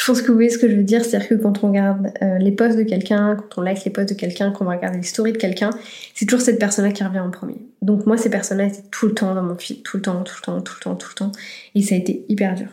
Je 0.04 0.12
pense 0.12 0.22
que 0.22 0.28
vous 0.28 0.34
voyez 0.34 0.50
ce 0.50 0.58
que 0.58 0.70
je 0.70 0.76
veux 0.76 0.84
dire, 0.84 1.06
c'est-à-dire 1.06 1.30
que 1.30 1.36
quand 1.36 1.64
on 1.64 1.70
regarde 1.70 2.12
euh, 2.22 2.38
les 2.38 2.52
posts 2.52 2.78
de 2.78 2.84
quelqu'un, 2.84 3.38
quand 3.38 3.62
on 3.62 3.64
like 3.64 3.86
les 3.86 3.92
posts 3.92 4.10
de 4.10 4.20
quelqu'un, 4.20 4.52
quand 4.52 4.66
on 4.66 4.70
regarde 4.70 4.96
les 4.96 5.04
stories 5.04 5.32
de 5.32 5.38
quelqu'un, 5.38 5.70
c'est 6.14 6.26
toujours 6.26 6.42
cette 6.42 6.60
personne-là 6.60 6.92
qui 6.92 7.06
revient 7.06 7.22
en 7.22 7.32
premier. 7.32 7.56
Donc 7.82 8.06
moi, 8.06 8.18
ces 8.18 8.30
personnes-là 8.30 8.66
étaient 8.66 8.84
tout 8.92 9.08
le 9.08 9.14
temps 9.14 9.34
dans 9.34 9.44
mon 9.44 9.56
feed, 9.56 9.82
tout 9.82 9.96
le 9.96 10.04
temps, 10.04 10.22
tout 10.24 10.36
le 10.42 10.44
temps, 10.44 10.60
tout 10.60 10.74
le 10.78 10.84
temps, 10.84 10.96
tout 10.96 11.08
le 11.10 11.16
temps, 11.16 11.32
et 11.74 11.82
ça 11.82 11.96
a 11.96 11.98
été 11.98 12.26
hyper 12.28 12.54
dur. 12.56 12.68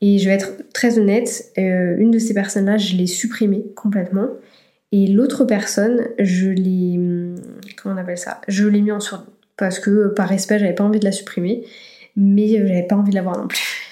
Et 0.00 0.18
je 0.18 0.28
vais 0.28 0.34
être 0.34 0.50
très 0.72 0.98
honnête, 0.98 1.52
euh, 1.58 1.94
une 1.96 2.10
de 2.10 2.18
ces 2.18 2.34
personnes-là, 2.34 2.76
je 2.76 2.96
l'ai 2.96 3.06
supprimée 3.06 3.64
complètement. 3.76 4.26
Et 4.90 5.06
l'autre 5.06 5.44
personne, 5.44 6.08
je 6.18 6.48
l'ai. 6.48 6.98
Comment 7.80 7.94
on 7.94 7.98
appelle 7.98 8.18
ça? 8.18 8.40
Je 8.48 8.66
l'ai 8.66 8.80
mis 8.80 8.90
en 8.90 8.98
surdoué. 8.98 9.28
Parce 9.56 9.78
que 9.78 10.08
par 10.08 10.28
respect, 10.28 10.58
j'avais 10.58 10.74
pas 10.74 10.84
envie 10.84 10.98
de 10.98 11.04
la 11.04 11.12
supprimer. 11.12 11.64
Mais 12.16 12.48
j'avais 12.48 12.82
pas 12.82 12.96
envie 12.96 13.10
de 13.10 13.14
la 13.14 13.22
voir 13.22 13.38
non 13.38 13.46
plus. 13.46 13.87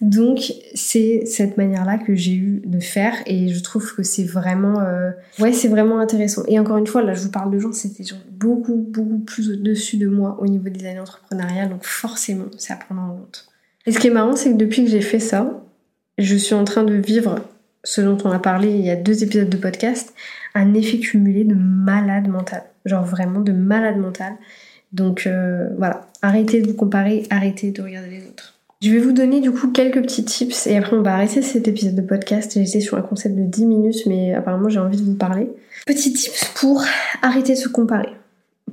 Donc 0.00 0.52
c'est 0.74 1.24
cette 1.26 1.56
manière-là 1.56 1.98
que 1.98 2.14
j'ai 2.14 2.34
eu 2.34 2.62
de 2.64 2.80
faire 2.80 3.14
et 3.26 3.48
je 3.48 3.62
trouve 3.62 3.94
que 3.94 4.02
c'est 4.02 4.24
vraiment, 4.24 4.80
euh, 4.80 5.10
ouais, 5.38 5.52
c'est 5.52 5.68
vraiment 5.68 5.98
intéressant. 5.98 6.42
Et 6.48 6.58
encore 6.58 6.78
une 6.78 6.86
fois, 6.86 7.02
là, 7.02 7.14
je 7.14 7.22
vous 7.22 7.30
parle 7.30 7.50
de 7.50 7.58
gens, 7.58 7.72
c'était 7.72 8.04
beaucoup, 8.30 8.76
beaucoup 8.76 9.18
plus 9.18 9.50
au-dessus 9.50 9.96
de 9.96 10.08
moi 10.08 10.36
au 10.40 10.46
niveau 10.46 10.68
des 10.68 10.86
années 10.86 11.00
entrepreneuriales, 11.00 11.68
donc 11.68 11.84
forcément, 11.84 12.46
c'est 12.58 12.72
à 12.72 12.76
prendre 12.76 13.02
en 13.02 13.16
compte. 13.16 13.46
Et 13.86 13.92
ce 13.92 13.98
qui 13.98 14.08
est 14.08 14.10
marrant, 14.10 14.36
c'est 14.36 14.52
que 14.52 14.56
depuis 14.56 14.84
que 14.84 14.90
j'ai 14.90 15.00
fait 15.00 15.20
ça, 15.20 15.62
je 16.18 16.36
suis 16.36 16.54
en 16.54 16.64
train 16.64 16.84
de 16.84 16.94
vivre 16.94 17.36
ce 17.82 18.00
dont 18.00 18.18
on 18.24 18.30
a 18.30 18.38
parlé 18.38 18.70
il 18.70 18.84
y 18.84 18.90
a 18.90 18.96
deux 18.96 19.22
épisodes 19.22 19.48
de 19.48 19.56
podcast, 19.56 20.14
un 20.54 20.74
effet 20.74 20.98
cumulé 20.98 21.44
de 21.44 21.54
malade 21.54 22.28
mental. 22.28 22.64
Genre 22.84 23.04
vraiment 23.04 23.40
de 23.40 23.52
malade 23.52 23.96
mental. 23.96 24.34
Donc 24.92 25.26
euh, 25.26 25.68
voilà, 25.78 26.06
arrêtez 26.22 26.60
de 26.60 26.68
vous 26.68 26.76
comparer, 26.76 27.26
arrêtez 27.30 27.70
de 27.70 27.82
regarder 27.82 28.10
les 28.10 28.26
autres. 28.26 28.59
Je 28.82 28.90
vais 28.90 28.98
vous 28.98 29.12
donner 29.12 29.42
du 29.42 29.50
coup 29.50 29.70
quelques 29.70 30.00
petits 30.00 30.24
tips 30.24 30.66
et 30.66 30.74
après 30.74 30.96
on 30.96 31.02
va 31.02 31.12
arrêter 31.12 31.42
cet 31.42 31.68
épisode 31.68 31.96
de 31.96 32.00
podcast. 32.00 32.52
J'étais 32.54 32.80
sur 32.80 32.96
un 32.96 33.02
concept 33.02 33.36
de 33.36 33.44
10 33.44 33.66
minutes 33.66 34.06
mais 34.06 34.32
apparemment 34.32 34.70
j'ai 34.70 34.78
envie 34.78 34.96
de 34.96 35.04
vous 35.04 35.16
parler. 35.16 35.50
Petits 35.84 36.14
tips 36.14 36.46
pour 36.54 36.82
arrêter 37.20 37.52
de 37.52 37.58
se 37.58 37.68
comparer. 37.68 38.08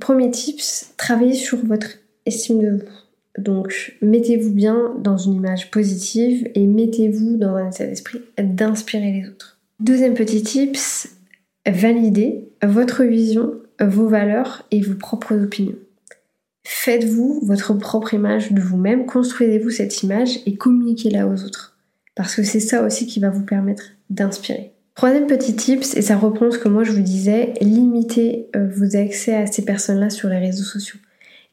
Premier 0.00 0.30
tips, 0.30 0.94
travaillez 0.96 1.34
sur 1.34 1.58
votre 1.58 1.98
estime 2.24 2.62
de 2.62 2.70
vous. 2.70 3.42
Donc 3.42 3.96
mettez-vous 4.00 4.50
bien 4.50 4.94
dans 4.98 5.18
une 5.18 5.34
image 5.34 5.70
positive 5.70 6.48
et 6.54 6.66
mettez-vous 6.66 7.36
dans 7.36 7.56
un 7.56 7.70
état 7.70 7.84
d'esprit 7.84 8.22
d'inspirer 8.38 9.12
les 9.12 9.28
autres. 9.28 9.58
Deuxième 9.78 10.14
petit 10.14 10.42
tips, 10.42 11.10
validez 11.66 12.48
votre 12.62 13.04
vision, 13.04 13.52
vos 13.78 14.08
valeurs 14.08 14.64
et 14.70 14.80
vos 14.80 14.94
propres 14.94 15.34
opinions. 15.34 15.76
Faites-vous 16.70 17.40
votre 17.44 17.72
propre 17.72 18.12
image 18.12 18.52
de 18.52 18.60
vous-même, 18.60 19.06
construisez-vous 19.06 19.70
cette 19.70 20.02
image 20.02 20.40
et 20.44 20.56
communiquez-la 20.56 21.26
aux 21.26 21.42
autres. 21.42 21.78
Parce 22.14 22.34
que 22.34 22.42
c'est 22.42 22.60
ça 22.60 22.82
aussi 22.82 23.06
qui 23.06 23.20
va 23.20 23.30
vous 23.30 23.42
permettre 23.42 23.84
d'inspirer. 24.10 24.74
Troisième 24.94 25.26
petit 25.26 25.56
tips, 25.56 25.96
et 25.96 26.02
ça 26.02 26.18
reprend 26.18 26.50
ce 26.50 26.58
que 26.58 26.68
moi 26.68 26.84
je 26.84 26.92
vous 26.92 27.00
disais, 27.00 27.54
limitez 27.62 28.50
euh, 28.54 28.68
vos 28.68 28.96
accès 28.96 29.34
à 29.34 29.46
ces 29.46 29.64
personnes-là 29.64 30.10
sur 30.10 30.28
les 30.28 30.36
réseaux 30.36 30.62
sociaux. 30.62 30.98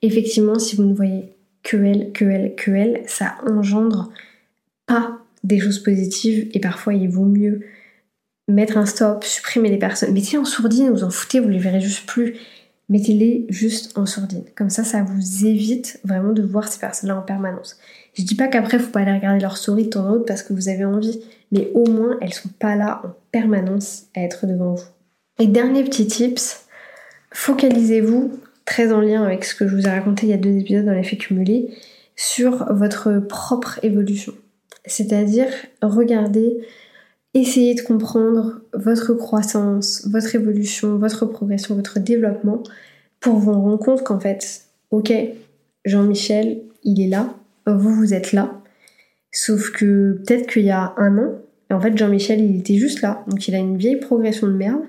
Effectivement, 0.02 0.60
si 0.60 0.76
vous 0.76 0.84
ne 0.84 0.94
voyez 0.94 1.34
que 1.64 1.78
elle, 1.78 2.12
que 2.12 2.26
elle, 2.26 2.54
que 2.56 2.72
elle, 2.72 3.04
ça 3.08 3.38
engendre 3.48 4.12
pas 4.86 5.20
des 5.46 5.62
choses 5.62 5.80
positives 5.80 6.50
et 6.54 6.60
parfois 6.60 6.94
il 6.94 7.08
vaut 7.08 7.24
mieux 7.24 7.62
mettre 8.50 8.78
un 8.78 8.86
stop, 8.86 9.24
supprimer 9.24 9.70
les 9.70 9.80
personnes. 9.80 10.14
Mettez 10.14 10.38
en 10.38 10.44
sourdine, 10.44 10.90
vous 10.90 11.06
en 11.06 11.10
foutez, 11.10 11.40
vous 11.40 11.48
les 11.48 11.58
verrez 11.58 11.80
juste 11.80 12.06
plus. 12.06 12.36
Mettez-les 12.90 13.48
juste 13.50 13.98
en 13.98 14.06
sourdine. 14.06 14.44
Comme 14.56 14.70
ça, 14.70 14.84
ça 14.84 15.04
vous 15.04 15.46
évite 15.46 16.00
vraiment 16.04 16.34
de 16.34 16.44
voir 16.44 16.68
ces 16.68 16.80
personnes-là 16.80 17.18
en 17.18 17.22
permanence. 17.22 17.80
Je 18.14 18.24
dis 18.24 18.36
pas 18.36 18.48
qu'après, 18.48 18.78
faut 18.78 18.92
pas 18.92 19.02
aller 19.02 19.14
regarder 19.14 19.42
leur 19.42 19.58
story 19.58 19.86
de 19.86 19.90
temps 19.90 20.08
en 20.08 20.12
autre 20.12 20.26
parce 20.26 20.44
que 20.44 20.54
vous 20.54 20.70
avez 20.70 20.86
envie, 20.86 21.20
mais 21.52 21.72
au 21.74 21.90
moins, 21.90 22.18
elles 22.22 22.34
sont 22.34 22.50
pas 22.60 22.76
là 22.76 23.02
en 23.04 23.10
permanence 23.32 24.04
à 24.16 24.22
être 24.22 24.46
devant 24.46 24.76
vous. 24.76 24.86
Et 25.40 25.48
dernier 25.48 25.84
petit 25.84 26.06
tips, 26.06 26.66
focalisez-vous, 27.32 28.40
très 28.66 28.92
en 28.94 29.02
lien 29.02 29.24
avec 29.24 29.46
ce 29.46 29.56
que 29.56 29.68
je 29.68 29.76
vous 29.76 29.88
ai 29.88 29.90
raconté 29.90 30.28
il 30.28 30.30
y 30.30 30.34
a 30.34 30.38
deux 30.38 30.58
épisodes 30.58 30.86
dans 30.86 30.94
l'effet 30.94 31.18
cumulé, 31.18 31.72
sur 32.16 32.72
votre 32.74 33.20
propre 33.20 33.80
évolution. 33.84 34.34
C'est-à-dire, 34.86 35.48
regardez 35.82 36.58
essayez 37.36 37.76
de 37.76 37.82
comprendre 37.82 38.62
votre 38.74 39.14
croissance, 39.14 40.08
votre 40.10 40.34
évolution, 40.36 40.98
votre 40.98 41.26
progression, 41.26 41.76
votre 41.76 42.00
développement 42.00 42.64
pour 43.20 43.36
vous 43.36 43.52
rendre 43.52 43.78
compte 43.78 44.04
qu'en 44.04 44.20
fait, 44.20 44.62
ok, 44.92 45.14
Jean-Michel, 45.84 46.62
il 46.84 47.02
est 47.02 47.10
là, 47.10 47.34
vous, 47.68 47.94
vous 47.94 48.14
êtes 48.14 48.32
là. 48.32 48.62
Sauf 49.32 49.72
que 49.72 50.22
peut-être 50.26 50.48
qu'il 50.48 50.64
y 50.64 50.72
a 50.72 50.94
un 50.98 51.18
an, 51.18 51.34
en 51.72 51.82
fait, 51.82 51.98
Jean-Michel, 51.98 52.40
il 52.40 52.60
était 52.60 52.78
juste 52.78 53.02
là. 53.02 53.24
Donc, 53.28 53.48
il 53.48 53.56
a 53.56 53.58
une 53.58 53.78
vieille 53.78 54.00
progression 54.00 54.48
de 54.48 54.54
merde. 54.54 54.82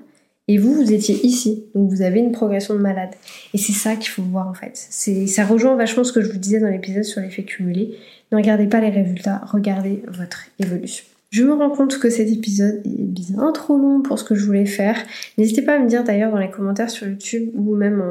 Et 0.47 0.57
vous, 0.57 0.73
vous 0.73 0.93
étiez 0.93 1.15
ici. 1.25 1.65
Donc, 1.75 1.89
vous 1.89 2.01
avez 2.01 2.19
une 2.19 2.31
progression 2.31 2.75
de 2.75 2.79
malade. 2.79 3.09
Et 3.53 3.57
c'est 3.57 3.73
ça 3.73 3.95
qu'il 3.95 4.09
faut 4.09 4.21
voir, 4.21 4.47
en 4.47 4.53
fait. 4.53 4.77
Ça 4.77 5.45
rejoint 5.45 5.75
vachement 5.75 6.05
ce 6.05 6.13
que 6.13 6.21
je 6.21 6.31
vous 6.31 6.37
disais 6.37 6.59
dans 6.59 6.69
l'épisode 6.69 7.03
sur 7.03 7.19
l'effet 7.19 7.43
cumulé. 7.43 7.97
Ne 8.31 8.37
regardez 8.37 8.67
pas 8.67 8.79
les 8.79 8.89
résultats, 8.89 9.41
regardez 9.51 10.03
votre 10.07 10.45
évolution. 10.59 11.03
Je 11.29 11.43
me 11.43 11.53
rends 11.53 11.69
compte 11.69 11.99
que 11.99 12.09
cet 12.09 12.29
épisode 12.29 12.81
est 12.85 13.03
bien 13.03 13.51
trop 13.51 13.77
long 13.77 14.01
pour 14.01 14.17
ce 14.17 14.23
que 14.23 14.33
je 14.33 14.45
voulais 14.45 14.65
faire. 14.65 14.97
N'hésitez 15.37 15.61
pas 15.61 15.75
à 15.75 15.79
me 15.79 15.87
dire 15.87 16.05
d'ailleurs 16.05 16.31
dans 16.31 16.37
les 16.37 16.49
commentaires 16.49 16.89
sur 16.89 17.07
YouTube 17.07 17.49
ou 17.53 17.75
même 17.75 18.01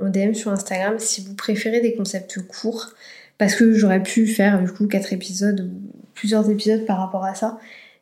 en, 0.00 0.08
DM 0.08 0.34
sur 0.34 0.50
Instagram 0.50 0.96
si 0.98 1.24
vous 1.24 1.34
préférez 1.34 1.80
des 1.80 1.94
concepts 1.94 2.40
courts. 2.42 2.90
Parce 3.38 3.54
que 3.54 3.72
j'aurais 3.72 4.02
pu 4.02 4.26
faire 4.26 4.62
du 4.62 4.70
coup 4.70 4.86
4 4.86 5.12
épisodes 5.12 5.60
ou 5.60 6.00
plusieurs 6.14 6.50
épisodes 6.50 6.84
par 6.84 6.98
rapport 6.98 7.24
à 7.24 7.34
ça. 7.34 7.58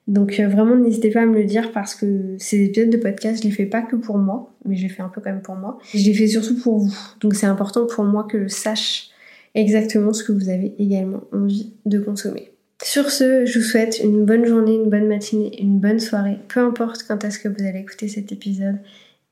Donc 0.08 0.40
euh, 0.40 0.48
vraiment 0.48 0.74
n'hésitez 0.74 1.10
pas 1.10 1.22
à 1.22 1.26
me 1.26 1.34
le 1.34 1.44
dire 1.44 1.70
parce 1.72 1.94
que 1.94 2.34
ces 2.38 2.64
épisodes 2.64 2.90
de 2.90 2.96
podcast 2.96 3.42
je 3.42 3.48
les 3.48 3.54
fais 3.54 3.66
pas 3.66 3.82
que 3.82 3.96
pour 3.96 4.18
moi, 4.18 4.52
mais 4.64 4.76
je 4.76 4.82
les 4.82 4.88
fais 4.88 5.02
un 5.02 5.08
peu 5.08 5.20
quand 5.20 5.30
même 5.30 5.42
pour 5.42 5.54
moi. 5.54 5.78
Je 5.94 6.04
les 6.04 6.14
fais 6.14 6.26
surtout 6.26 6.58
pour 6.58 6.78
vous. 6.78 6.94
Donc 7.20 7.34
c'est 7.34 7.46
important 7.46 7.86
pour 7.86 8.04
moi 8.04 8.24
que 8.24 8.42
je 8.42 8.48
sache 8.48 9.10
exactement 9.54 10.12
ce 10.12 10.24
que 10.24 10.32
vous 10.32 10.48
avez 10.48 10.74
également 10.78 11.22
envie 11.32 11.72
de 11.86 11.98
consommer. 11.98 12.51
Sur 12.82 13.10
ce, 13.10 13.46
je 13.46 13.58
vous 13.60 13.64
souhaite 13.64 14.00
une 14.02 14.24
bonne 14.24 14.44
journée, 14.44 14.74
une 14.74 14.90
bonne 14.90 15.06
matinée, 15.06 15.62
une 15.62 15.78
bonne 15.78 16.00
soirée, 16.00 16.38
peu 16.48 16.60
importe 16.60 17.04
quand 17.04 17.22
est-ce 17.24 17.38
que 17.38 17.48
vous 17.48 17.64
allez 17.64 17.78
écouter 17.78 18.08
cet 18.08 18.32
épisode. 18.32 18.78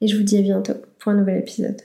Et 0.01 0.07
je 0.07 0.17
vous 0.17 0.23
dis 0.23 0.39
à 0.39 0.43
bientôt 0.43 0.75
pour 0.99 1.11
un 1.13 1.17
nouvel 1.17 1.39
épisode. 1.39 1.83